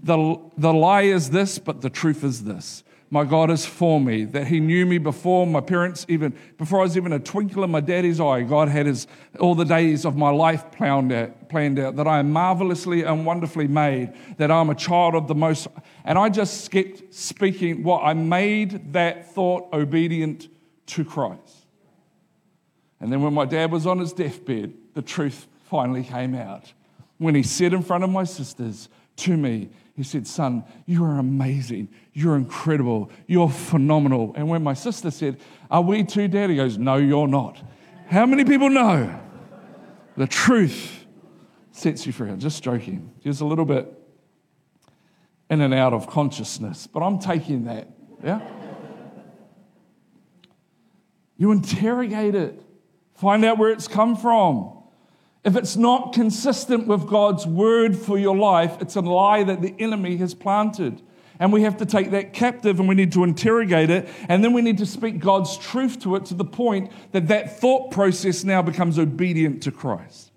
[0.03, 2.85] the, the lie is this, but the truth is this.
[3.11, 6.83] My God is for me, that He knew me before my parents, even before I
[6.85, 8.43] was even a twinkle in my daddy's eye.
[8.43, 9.07] God had his,
[9.39, 13.27] all the days of my life planned out, planned out, that I am marvelously and
[13.27, 15.69] wonderfully made, that I'm a child of the Most.
[16.05, 20.49] And I just kept speaking what I made that thought obedient
[20.87, 21.58] to Christ.
[23.01, 26.73] And then when my dad was on his deathbed, the truth finally came out.
[27.19, 31.19] When he said in front of my sisters to me, he said, Son, you are
[31.19, 31.89] amazing.
[32.13, 33.11] You're incredible.
[33.27, 34.33] You're phenomenal.
[34.37, 35.39] And when my sister said,
[35.71, 36.51] Are we too, Dad?
[36.51, 37.61] He goes, No, you're not.
[38.07, 39.21] How many people know
[40.17, 41.05] the truth
[41.73, 42.31] sets you free?
[42.31, 43.13] I'm just joking.
[43.23, 43.93] Just a little bit
[45.51, 47.89] in and out of consciousness, but I'm taking that.
[48.23, 48.41] Yeah?
[51.37, 52.61] you interrogate it,
[53.19, 54.75] find out where it's come from.
[55.45, 59.75] If it's not consistent with God's word for your life, it's a lie that the
[59.79, 61.01] enemy has planted.
[61.41, 64.09] And we have to take that captive and we need to interrogate it.
[64.29, 67.61] And then we need to speak God's truth to it to the point that that
[67.61, 70.33] thought process now becomes obedient to Christ.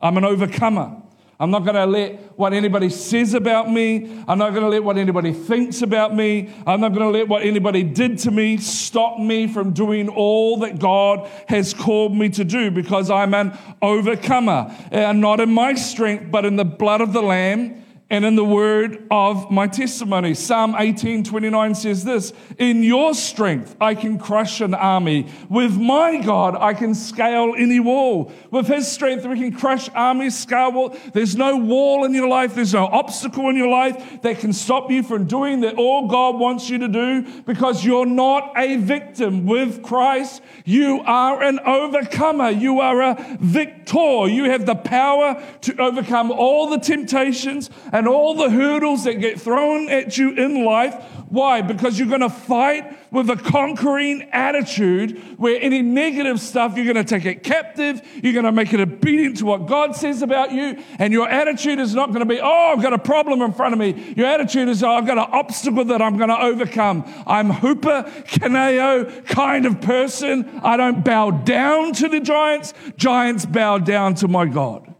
[0.00, 1.02] I'm an overcomer.
[1.38, 4.22] I'm not going to let what anybody says about me.
[4.26, 6.50] I'm not going to let what anybody thinks about me.
[6.66, 10.58] I'm not going to let what anybody did to me stop me from doing all
[10.60, 14.74] that God has called me to do because I'm an overcomer.
[14.90, 18.44] And not in my strength, but in the blood of the Lamb and in the
[18.44, 20.32] word of my testimony.
[20.32, 25.28] Psalm 18 29 says this In your strength, I can crush an army.
[25.48, 28.30] With my God, I can scale any wall.
[28.50, 30.96] With his strength, we can crush armies, scale wall.
[31.14, 34.90] There's no wall in your life, there's no obstacle in your life that can stop
[34.90, 39.46] you from doing that all God wants you to do because you're not a victim.
[39.46, 42.50] With Christ, you are an overcomer.
[42.50, 44.28] You are a victor.
[44.28, 49.40] You have the power to overcome all the temptations and all the hurdles that get
[49.40, 51.02] thrown at you in life.
[51.30, 51.62] Why?
[51.62, 57.02] Because you're going to fight with a conquering attitude where any negative stuff, you're going
[57.02, 58.06] to take it captive.
[58.22, 60.76] You're going to make it obedient to what God says about you.
[60.98, 63.72] And your attitude is not going to be, oh, I've got a problem in front
[63.72, 64.12] of me.
[64.14, 67.10] Your attitude is, oh, I've got an obstacle that I'm going to overcome.
[67.26, 70.60] I'm hooper, kaneo kind of person.
[70.62, 72.74] I don't bow down to the giants.
[72.98, 74.95] Giants bow down to my God.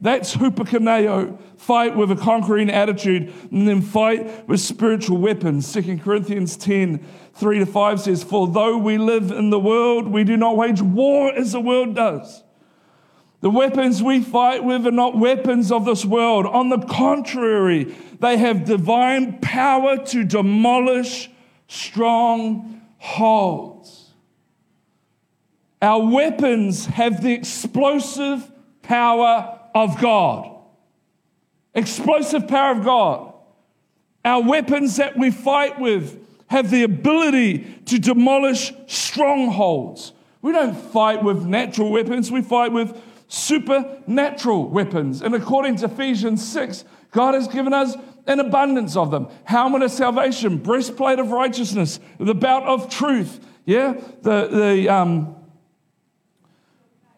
[0.00, 5.72] That's hupakaneo, fight with a conquering attitude, and then fight with spiritual weapons.
[5.72, 10.24] 2 Corinthians 10, 3 to 5 says, For though we live in the world, we
[10.24, 12.42] do not wage war as the world does.
[13.40, 16.46] The weapons we fight with are not weapons of this world.
[16.46, 21.30] On the contrary, they have divine power to demolish
[21.68, 22.80] strongholds.
[25.82, 30.50] Our weapons have the explosive power of God.
[31.74, 33.34] Explosive power of God.
[34.24, 40.12] Our weapons that we fight with have the ability to demolish strongholds.
[40.40, 45.22] We don't fight with natural weapons, we fight with supernatural weapons.
[45.22, 49.28] And according to Ephesians 6, God has given us an abundance of them.
[49.44, 55.34] Helmet of salvation, breastplate of righteousness, the belt of truth, yeah, the, the um,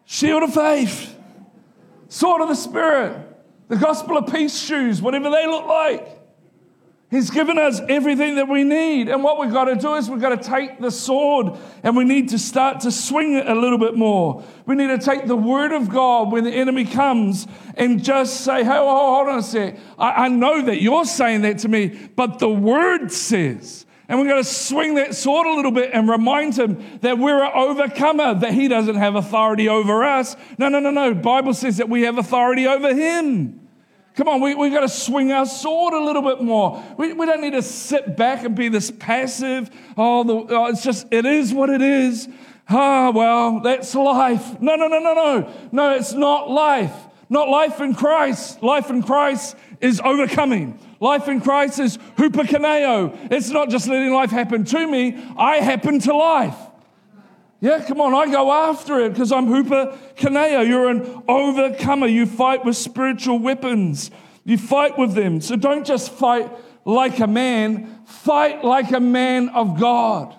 [0.04, 1.15] shield of faith
[2.08, 3.16] sword of the Spirit,
[3.68, 6.16] the gospel of peace shoes, whatever they look like.
[7.08, 9.08] He's given us everything that we need.
[9.08, 12.04] And what we've got to do is we've got to take the sword and we
[12.04, 14.42] need to start to swing it a little bit more.
[14.66, 18.64] We need to take the word of God when the enemy comes and just say,
[18.64, 19.78] hey, hold on a sec.
[19.96, 23.85] I, know that you're saying that to me, but the word says.
[24.08, 27.42] And we're going to swing that sword a little bit and remind him that we're
[27.42, 30.36] an overcomer, that he doesn't have authority over us.
[30.58, 31.12] No, no, no, no.
[31.12, 33.68] Bible says that we have authority over him.
[34.14, 36.82] Come on, we, we've got to swing our sword a little bit more.
[36.96, 39.70] We, we don't need to sit back and be this passive.
[39.96, 42.28] Oh, the, oh, it's just, it is what it is.
[42.68, 44.60] Ah, well, that's life.
[44.60, 45.52] No, no, no, no, no.
[45.70, 46.94] No, it's not life.
[47.28, 48.62] Not life in Christ.
[48.62, 50.78] Life in Christ is overcoming.
[51.00, 53.30] Life in Christ is hupakaneo.
[53.30, 56.56] It's not just letting life happen to me, I happen to life.
[57.60, 60.66] Yeah, come on, I go after it because I'm hupakaneo.
[60.66, 62.06] You're an overcomer.
[62.06, 64.10] You fight with spiritual weapons,
[64.44, 65.40] you fight with them.
[65.40, 66.50] So don't just fight
[66.84, 70.34] like a man, fight like a man of God.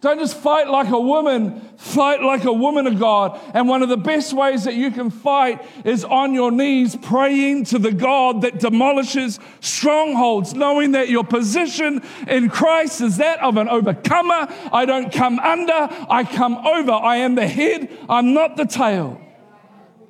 [0.00, 3.38] Don't just fight like a woman, fight like a woman of God.
[3.52, 7.64] And one of the best ways that you can fight is on your knees, praying
[7.66, 13.58] to the God that demolishes strongholds, knowing that your position in Christ is that of
[13.58, 14.48] an overcomer.
[14.72, 16.92] I don't come under, I come over.
[16.92, 19.20] I am the head, I'm not the tail.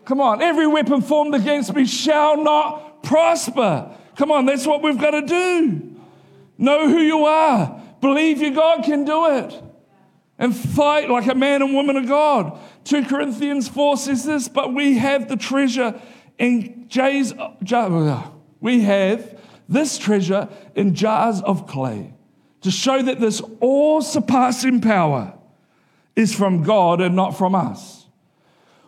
[0.05, 3.93] Come on, every weapon formed against me shall not prosper.
[4.15, 5.97] Come on, that's what we've got to do.
[6.59, 9.65] Know who you are, believe your God can do it
[10.41, 12.59] and fight like a man and woman of God.
[12.85, 16.01] 2 Corinthians 4 says this, but we have the treasure
[16.39, 17.35] in jars,
[18.61, 22.15] we have this treasure in jars of clay
[22.63, 25.35] to show that this all surpassing power
[26.17, 28.07] is from God and not from us.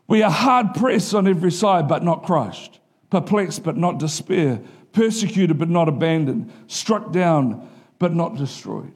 [0.09, 4.61] We are hard pressed on every side, but not crushed, perplexed, but not despair,
[4.93, 8.95] persecuted, but not abandoned, struck down, but not destroyed.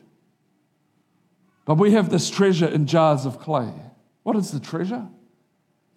[1.67, 3.73] But we have this treasure in jars of clay.
[4.23, 5.09] What is the treasure?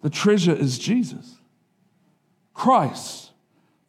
[0.02, 1.38] The treasure is Jesus.
[2.52, 3.30] Christ,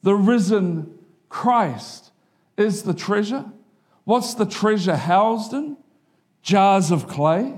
[0.03, 2.11] the risen Christ,
[2.55, 3.45] is the treasure.
[4.05, 5.75] What's the treasure housed in?
[6.43, 7.55] Jars of clay.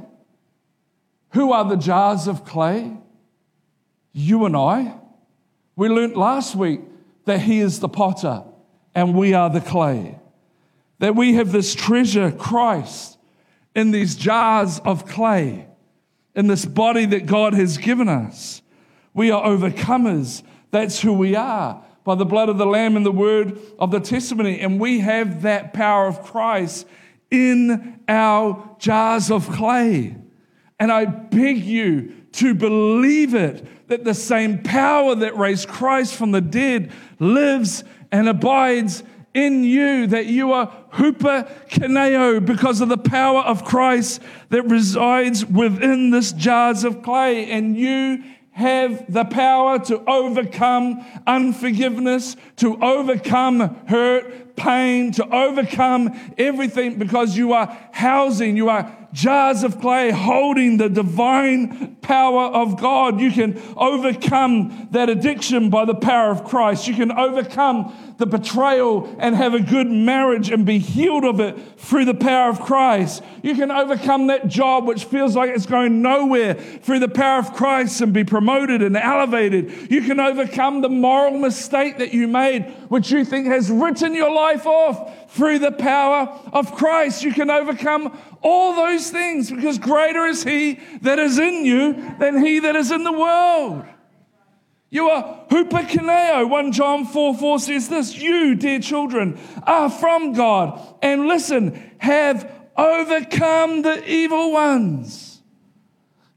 [1.31, 2.97] Who are the jars of clay?
[4.13, 4.95] You and I,
[5.75, 6.81] we learnt last week
[7.25, 8.43] that He is the potter
[8.95, 10.19] and we are the clay.
[10.99, 13.12] That we have this treasure, Christ,
[13.75, 15.67] in these jars of clay,
[16.35, 18.61] in this body that God has given us.
[19.13, 20.43] We are overcomers.
[20.71, 23.99] That's who we are by the blood of the Lamb and the word of the
[23.99, 24.59] testimony.
[24.59, 26.87] And we have that power of Christ
[27.31, 30.15] in our jars of clay.
[30.79, 36.31] And I beg you to believe it that the same power that raised Christ from
[36.31, 39.03] the dead lives and abides
[39.33, 46.11] in you, that you are huperkeneo because of the power of Christ that resides within
[46.11, 47.49] this jars of clay.
[47.49, 56.99] And you have the power to overcome unforgiveness, to overcome hurt, pain, to overcome everything
[56.99, 63.21] because you are housing, you are jars of clay holding the divine power of God.
[63.21, 66.87] You can overcome that addiction by the power of Christ.
[66.87, 71.57] You can overcome the betrayal and have a good marriage and be healed of it
[71.77, 73.23] through the power of Christ.
[73.41, 77.53] You can overcome that job which feels like it's going nowhere through the power of
[77.53, 79.91] Christ and be promoted and elevated.
[79.91, 84.33] You can overcome the moral mistake that you made, which you think has written your
[84.33, 87.23] life off through the power of Christ.
[87.23, 92.45] You can overcome all those things because greater is He that is in you than
[92.45, 93.85] He that is in the world.
[94.93, 96.47] You are huperkeneo.
[96.47, 100.79] 1 John 4 4 says this You, dear children, are from God.
[101.01, 105.41] And listen, have overcome the evil ones.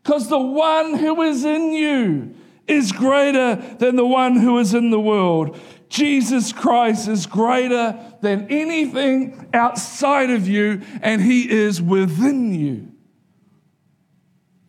[0.03, 2.35] Because the one who is in you
[2.67, 5.59] is greater than the one who is in the world.
[5.89, 12.93] Jesus Christ is greater than anything outside of you, and He is within you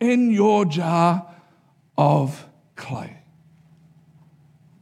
[0.00, 1.34] in your jar
[1.96, 2.46] of
[2.76, 3.16] clay.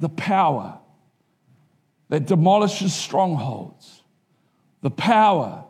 [0.00, 0.78] The power
[2.08, 4.02] that demolishes strongholds,
[4.82, 5.64] the power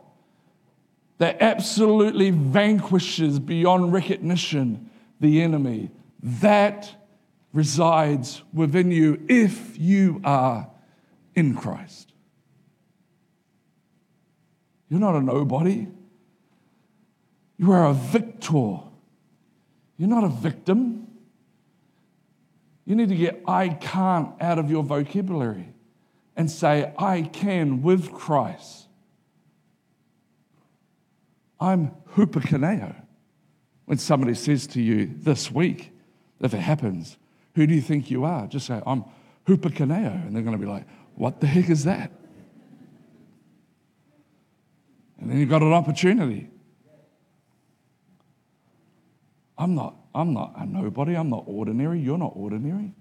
[1.17, 4.89] that absolutely vanquishes beyond recognition
[5.19, 5.89] the enemy,
[6.21, 6.93] that
[7.57, 10.69] resides within you if you are
[11.33, 12.13] in Christ.
[14.89, 15.87] You're not a nobody.
[17.57, 18.77] You are a victor.
[19.97, 21.07] You're not a victim.
[22.85, 25.73] You need to get I can't out of your vocabulary
[26.35, 28.85] and say, I can with Christ.
[31.59, 32.93] I'm huperkeneo.
[33.85, 35.91] When somebody says to you this week,
[36.39, 37.17] if it happens,
[37.57, 38.45] who do you think you are?
[38.45, 39.03] Just say, I'm
[39.47, 40.27] huperkeneo.
[40.27, 40.85] And they're going to be like,
[41.15, 42.11] what the heck is that?
[45.19, 46.51] And then you've got an opportunity.
[49.57, 51.15] I'm not, I'm not a nobody.
[51.15, 51.99] I'm not ordinary.
[51.99, 52.93] You're not ordinary.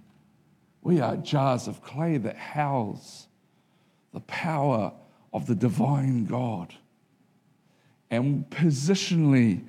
[0.81, 3.29] We are jars of clay that house
[4.15, 4.91] the power
[5.35, 6.73] of the divine God.
[8.11, 9.67] And positionally,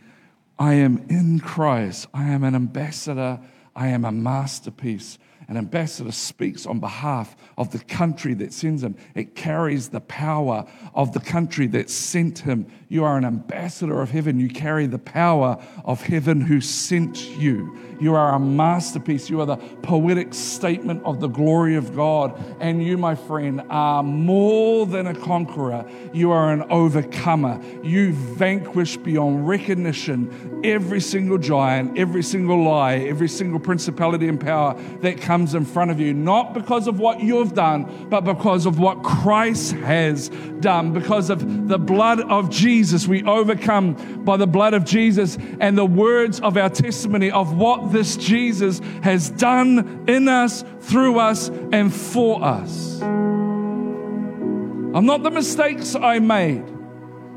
[0.58, 2.08] I am in Christ.
[2.14, 3.42] I am an ambassador
[3.78, 5.20] I am a masterpiece.
[5.48, 8.96] An ambassador speaks on behalf of the country that sends him.
[9.14, 10.66] It carries the power
[10.96, 12.66] of the country that sent him.
[12.90, 14.40] You are an ambassador of heaven.
[14.40, 17.78] You carry the power of heaven who sent you.
[18.00, 19.30] You are a masterpiece.
[19.30, 22.40] You are the poetic statement of the glory of God.
[22.62, 25.86] And you, my friend, are more than a conqueror.
[26.14, 27.62] You are an overcomer.
[27.84, 34.80] You vanquish beyond recognition every single giant, every single lie, every single principality and power
[35.02, 38.80] that comes in front of you, not because of what you've done, but because of
[38.80, 40.30] what Christ has
[40.60, 40.94] done.
[40.94, 42.77] Because of the blood of Jesus,
[43.08, 47.92] we overcome by the blood of Jesus and the words of our testimony of what
[47.92, 53.02] this Jesus has done in us, through us, and for us.
[53.02, 56.64] I'm not the mistakes I made.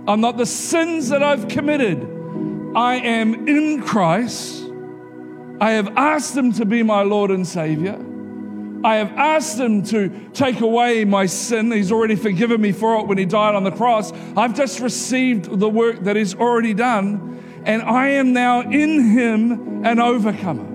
[0.06, 2.02] I'm not the sins that I've committed.
[2.74, 4.64] I am in Christ.
[5.60, 7.98] I have asked Him to be my Lord and Savior.
[8.82, 11.70] I have asked Him to take away my sin.
[11.70, 14.12] He's already forgiven me for it when He died on the cross.
[14.36, 17.30] I've just received the work that He's already done
[17.64, 20.66] and I am now in him an overcomer.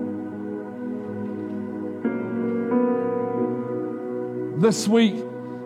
[4.60, 5.16] This week,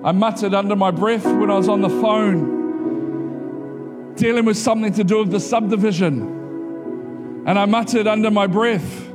[0.02, 2.58] I muttered under my breath when I was on the phone
[4.16, 7.42] dealing with something to do with the subdivision.
[7.46, 9.09] And I muttered under my breath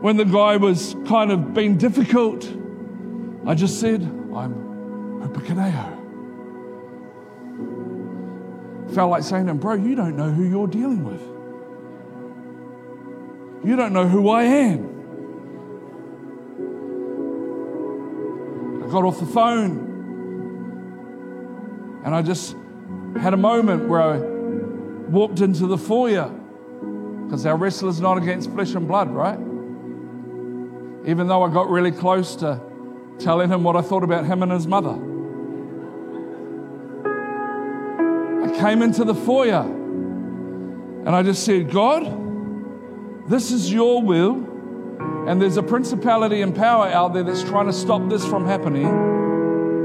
[0.00, 2.48] when the guy was kind of being difficult.
[3.46, 5.98] I just said, I'm huperkeneo
[8.98, 11.20] felt like saying to him, Bro, you don't know who you're dealing with.
[13.64, 14.94] You don't know who I am.
[18.82, 19.84] I got off the phone
[22.04, 22.56] and I just
[23.20, 24.18] had a moment where I
[25.10, 26.28] walked into the foyer
[27.24, 29.38] because our wrestler's not against flesh and blood, right?
[31.08, 32.60] Even though I got really close to
[33.18, 34.92] telling him what I thought about him and his mother.
[38.44, 44.46] I came into the foyer and I just said, God, this is your will.
[45.26, 49.07] And there's a principality and power out there that's trying to stop this from happening.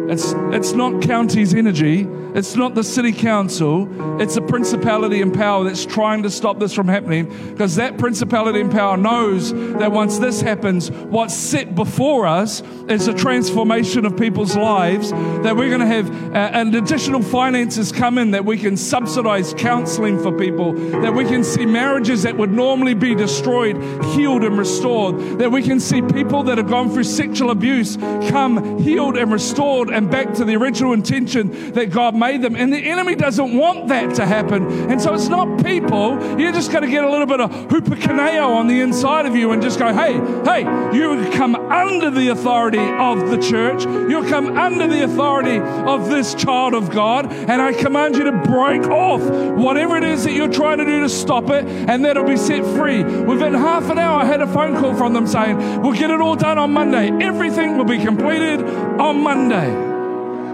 [0.10, 2.08] It's, it's not Counties Energy.
[2.36, 3.88] It's not the city council.
[4.20, 8.60] It's a principality and power that's trying to stop this from happening because that principality
[8.60, 14.18] and power knows that once this happens, what's set before us is a transformation of
[14.18, 18.58] people's lives, that we're going to have uh, an additional finances come in, that we
[18.58, 23.76] can subsidize counseling for people, that we can see marriages that would normally be destroyed,
[24.16, 28.80] healed and restored, that we can see people that have gone through sexual abuse come
[28.80, 32.56] healed and restored and back to the original intention that God made them.
[32.56, 34.92] And the enemy doesn't want that to happen.
[34.92, 36.40] And so it's not people.
[36.40, 39.52] You're just going to get a little bit of hupakaneo on the inside of you
[39.52, 40.14] and just go, hey,
[40.44, 40.62] hey,
[40.96, 43.84] you come under the authority of the church.
[43.84, 47.32] You come under the authority of this child of God.
[47.32, 49.22] And I command you to break off
[49.58, 52.64] whatever it is that you're trying to do to stop it, and that'll be set
[52.78, 53.04] free.
[53.04, 56.22] Within half an hour, I had a phone call from them saying, we'll get it
[56.22, 57.12] all done on Monday.
[57.24, 59.83] Everything will be completed on Monday.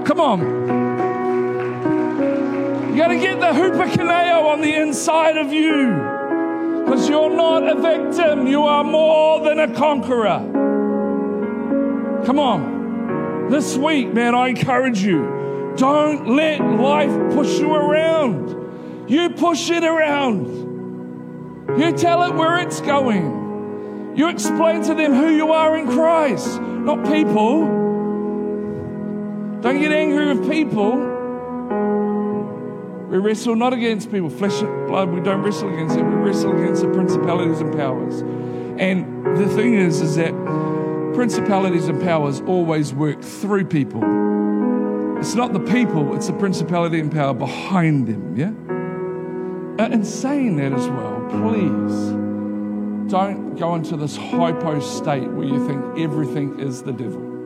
[0.05, 0.39] Come on.
[2.89, 6.17] You got to get the hupakaneo on the inside of you.
[6.83, 8.47] Because you're not a victim.
[8.47, 10.39] You are more than a conqueror.
[12.25, 13.49] Come on.
[13.49, 15.73] This week, man, I encourage you.
[15.77, 19.09] Don't let life push you around.
[19.09, 20.47] You push it around.
[21.79, 24.13] You tell it where it's going.
[24.15, 27.88] You explain to them who you are in Christ, not people.
[29.61, 30.95] Don't get angry with people.
[33.09, 35.09] We wrestle not against people, flesh and blood.
[35.09, 36.03] We don't wrestle against it.
[36.03, 38.21] We wrestle against the principalities and powers.
[38.79, 40.31] And the thing is, is that
[41.13, 44.01] principalities and powers always work through people.
[45.19, 48.53] It's not the people, it's the principality and power behind them, yeah?
[49.83, 55.67] Uh, and saying that as well, please don't go into this hypo state where you
[55.67, 57.38] think everything is the devil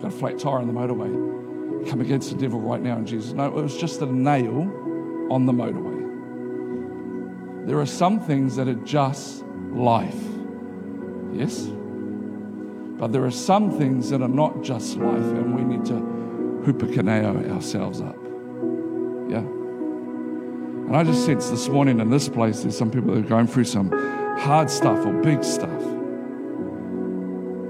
[0.00, 1.88] got a flat tire on the motorway.
[1.88, 3.32] Come against the devil right now in Jesus.
[3.32, 4.62] No, it was just a nail
[5.30, 5.96] on the motorway.
[7.66, 10.16] There are some things that are just life.
[11.32, 11.68] Yes?
[12.98, 15.92] But there are some things that are not just life, and we need to
[16.64, 18.16] hupakaneo ourselves up.
[19.30, 19.44] Yeah?
[20.88, 23.46] And I just sense this morning in this place, there's some people that are going
[23.46, 23.90] through some
[24.38, 25.82] hard stuff or big stuff.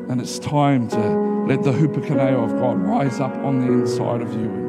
[0.09, 4.34] And it's time to let the hupakaneo of God rise up on the inside of
[4.34, 4.66] you.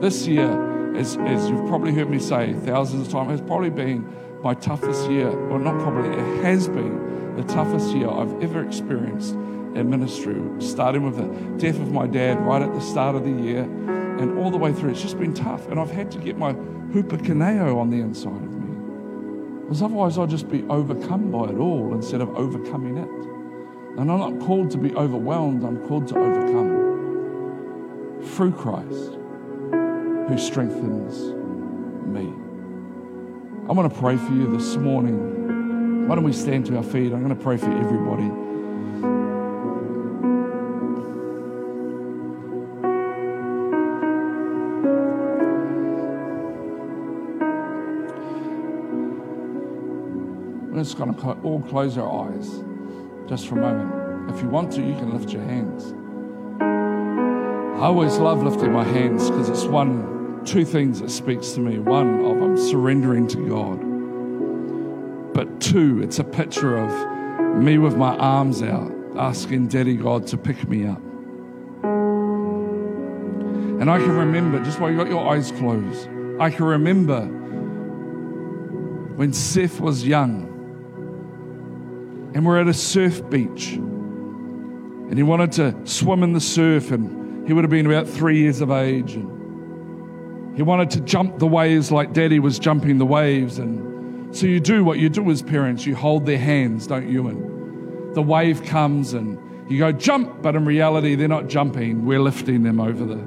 [0.00, 4.10] This year, as, as you've probably heard me say thousands of times, has probably been
[4.42, 9.34] my toughest year, or not probably, it has been the toughest year I've ever experienced
[9.34, 13.32] in ministry, starting with the death of my dad right at the start of the
[13.32, 14.92] year and all the way through.
[14.92, 15.68] It's just been tough.
[15.68, 19.60] And I've had to get my hupakaneo on the inside of me.
[19.60, 23.41] Because otherwise, I'll just be overcome by it all instead of overcoming it.
[23.98, 26.82] And I'm not called to be overwhelmed, I'm called to overcome
[28.22, 29.18] through Christ
[30.28, 31.34] who strengthens
[32.06, 32.32] me.
[33.68, 36.08] I want to pray for you this morning.
[36.08, 37.12] Why don't we stand to our feet?
[37.12, 38.30] I'm going to pray for everybody.
[50.70, 52.62] We're just going to all close our eyes
[53.28, 54.34] just for a moment.
[54.34, 55.94] If you want to, you can lift your hands.
[57.80, 61.78] I always love lifting my hands because it's one, two things that speaks to me.
[61.78, 65.34] One of I'm surrendering to God.
[65.34, 66.90] But two, it's a picture of
[67.56, 71.02] me with my arms out, asking Daddy God to pick me up.
[73.80, 76.08] And I can remember, just while you got your eyes closed,
[76.38, 77.26] I can remember
[79.16, 80.51] when Seth was young
[82.34, 83.72] and we're at a surf beach.
[83.72, 88.38] And he wanted to swim in the surf, and he would have been about three
[88.38, 89.14] years of age.
[89.14, 93.58] And he wanted to jump the waves like daddy was jumping the waves.
[93.58, 97.28] And so you do what you do as parents you hold their hands, don't you?
[97.28, 99.38] And the wave comes, and
[99.70, 103.22] you go jump, but in reality, they're not jumping, we're lifting them over the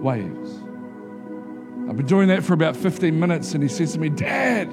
[0.00, 0.50] waves.
[1.88, 4.68] I've been doing that for about 15 minutes, and he says to me, Dad,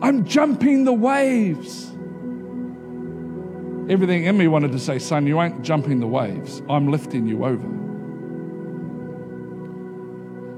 [0.00, 1.93] I'm jumping the waves.
[3.88, 7.44] Everything in me wanted to say, Son, you ain't jumping the waves, I'm lifting you
[7.44, 7.68] over.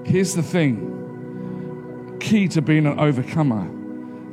[0.04, 0.92] Here's the thing
[2.20, 3.70] key to being an overcomer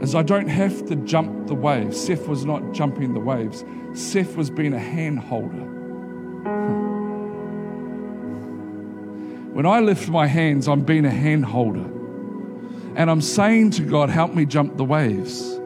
[0.02, 2.00] is I don't have to jump the waves.
[2.00, 3.64] Seth was not jumping the waves,
[3.94, 5.70] Seth was being a hand holder.
[9.54, 11.86] When I lift my hands, I'm being a hand holder.
[12.96, 15.58] And I'm saying to God, help me jump the waves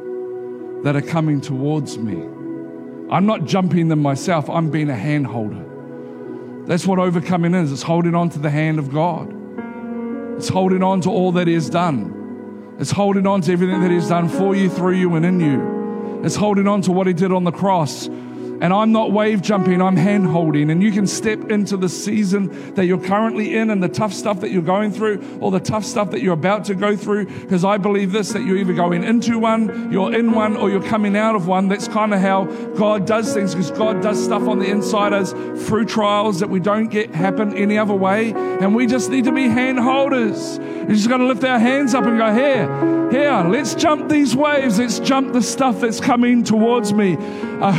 [0.84, 2.37] that are coming towards me.
[3.10, 5.64] I'm not jumping them myself, I'm being a hand holder.
[6.66, 7.72] That's what overcoming is.
[7.72, 9.34] It's holding on to the hand of God,
[10.38, 13.90] it's holding on to all that He has done, it's holding on to everything that
[13.90, 16.22] He has done for you, through you, and in you.
[16.24, 18.10] It's holding on to what He did on the cross
[18.62, 20.70] and I'm not wave jumping, I'm hand holding.
[20.70, 24.42] And you can step into the season that you're currently in and the tough stuff
[24.42, 27.26] that you're going through or the tough stuff that you're about to go through.
[27.26, 30.82] Because I believe this that you're either going into one, you're in one, or you're
[30.82, 31.68] coming out of one.
[31.68, 32.46] That's kind of how
[32.76, 35.32] God does things because God does stuff on the inside us
[35.68, 38.34] through trials that we don't get happen any other way.
[38.34, 40.58] And we just need to be hand holders.
[40.58, 44.36] You just got to lift our hands up and go, here, here, let's jump these
[44.36, 44.80] waves.
[44.80, 47.14] Let's jump the stuff that's coming towards me.
[47.62, 47.72] A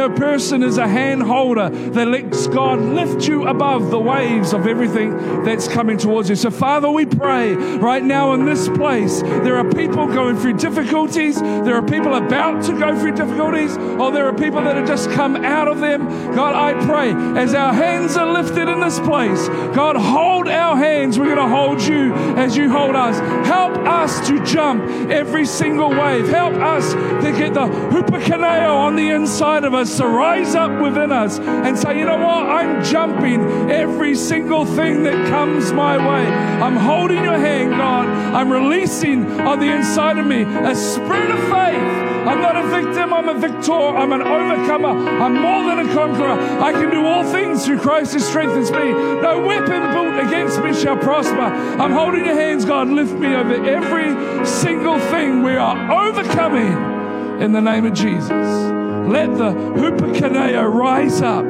[0.00, 4.66] hupokeneo person is a hand holder that lets God lift you above the waves of
[4.66, 6.36] everything that's coming towards you.
[6.36, 9.22] So, Father, we pray right now in this place.
[9.22, 11.40] There are people going through difficulties.
[11.40, 15.10] There are people about to go through difficulties, or there are people that have just
[15.10, 16.06] come out of them.
[16.34, 21.18] God, I pray as our hands are lifted in this place, God, hold our hands.
[21.18, 23.18] We're going to hold you as you hold us.
[23.46, 26.28] Help us to jump every single wave.
[26.28, 31.12] Help us to get the hupokeneo on the inside of us to rise up within
[31.12, 32.46] us and say, you know what?
[32.46, 36.26] I'm jumping every single thing that comes my way.
[36.26, 38.06] I'm holding your hand, God.
[38.08, 42.10] I'm releasing on the inside of me a spirit of faith.
[42.20, 43.72] I'm not a victim, I'm a victor.
[43.72, 44.90] I'm an overcomer.
[44.90, 46.38] I'm more than a conqueror.
[46.62, 48.92] I can do all things through Christ who strengthens me.
[48.92, 51.40] No weapon built against me shall prosper.
[51.40, 52.88] I'm holding your hands, God.
[52.88, 55.42] Lift me over every single thing.
[55.42, 58.79] We are overcoming in the name of Jesus.
[59.08, 61.44] Let the hupokeneo rise up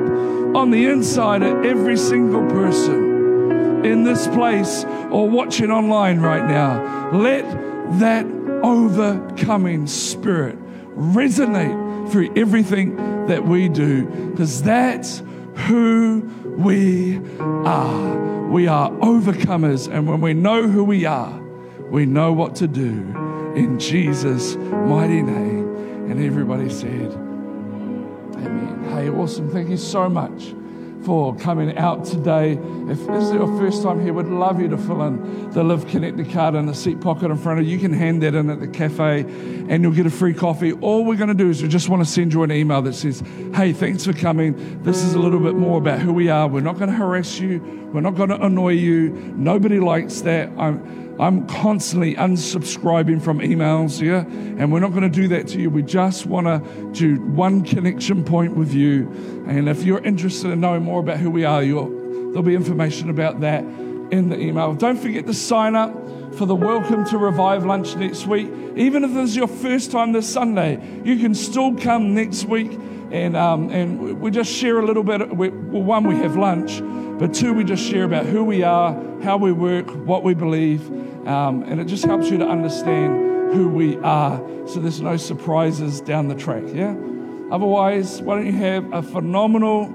[0.56, 7.10] on the inside of every single person in this place or watching online right now.
[7.12, 7.44] Let
[8.00, 8.26] that
[8.62, 10.58] overcoming spirit
[10.96, 12.96] resonate through everything
[13.26, 15.22] that we do because that's
[15.66, 16.20] who
[16.58, 18.48] we are.
[18.48, 21.40] We are overcomers, and when we know who we are,
[21.88, 23.14] we know what to do
[23.54, 25.68] in Jesus' mighty name.
[26.10, 27.29] And everybody said,
[29.14, 29.50] awesome.
[29.50, 30.54] Thank you so much
[31.04, 32.52] for coming out today.
[32.52, 35.86] If this is your first time here, we'd love you to fill in the Live
[35.86, 37.72] Connected card in the seat pocket in front of you.
[37.72, 40.72] You can hand that in at the cafe and you'll get a free coffee.
[40.72, 42.94] All we're going to do is we just want to send you an email that
[42.94, 43.22] says,
[43.54, 44.82] Hey, thanks for coming.
[44.82, 46.46] This is a little bit more about who we are.
[46.48, 47.60] We're not going to harass you,
[47.92, 49.10] we're not going to annoy you.
[49.36, 50.50] Nobody likes that.
[50.58, 54.26] I'm, I'm constantly unsubscribing from emails here,
[54.58, 55.68] and we're not going to do that to you.
[55.68, 59.10] We just want to do one connection point with you.
[59.46, 63.40] And if you're interested in knowing more about who we are, there'll be information about
[63.40, 64.72] that in the email.
[64.74, 65.92] Don't forget to sign up
[66.34, 68.48] for the Welcome to Revive lunch next week.
[68.76, 72.72] Even if this is your first time this Sunday, you can still come next week
[73.10, 75.36] and, um, and we just share a little bit.
[75.36, 76.78] We, well, one, we have lunch,
[77.20, 80.90] but two, we just share about who we are, how we work, what we believe,
[81.28, 86.00] um, and it just helps you to understand who we are so there's no surprises
[86.00, 86.96] down the track, yeah?
[87.50, 89.88] Otherwise, why don't you have a phenomenal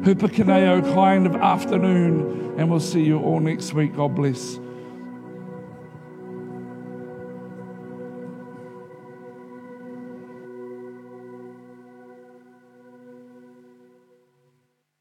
[0.00, 3.94] hupokeneo kind of afternoon, and we'll see you all next week.
[3.94, 4.58] God bless.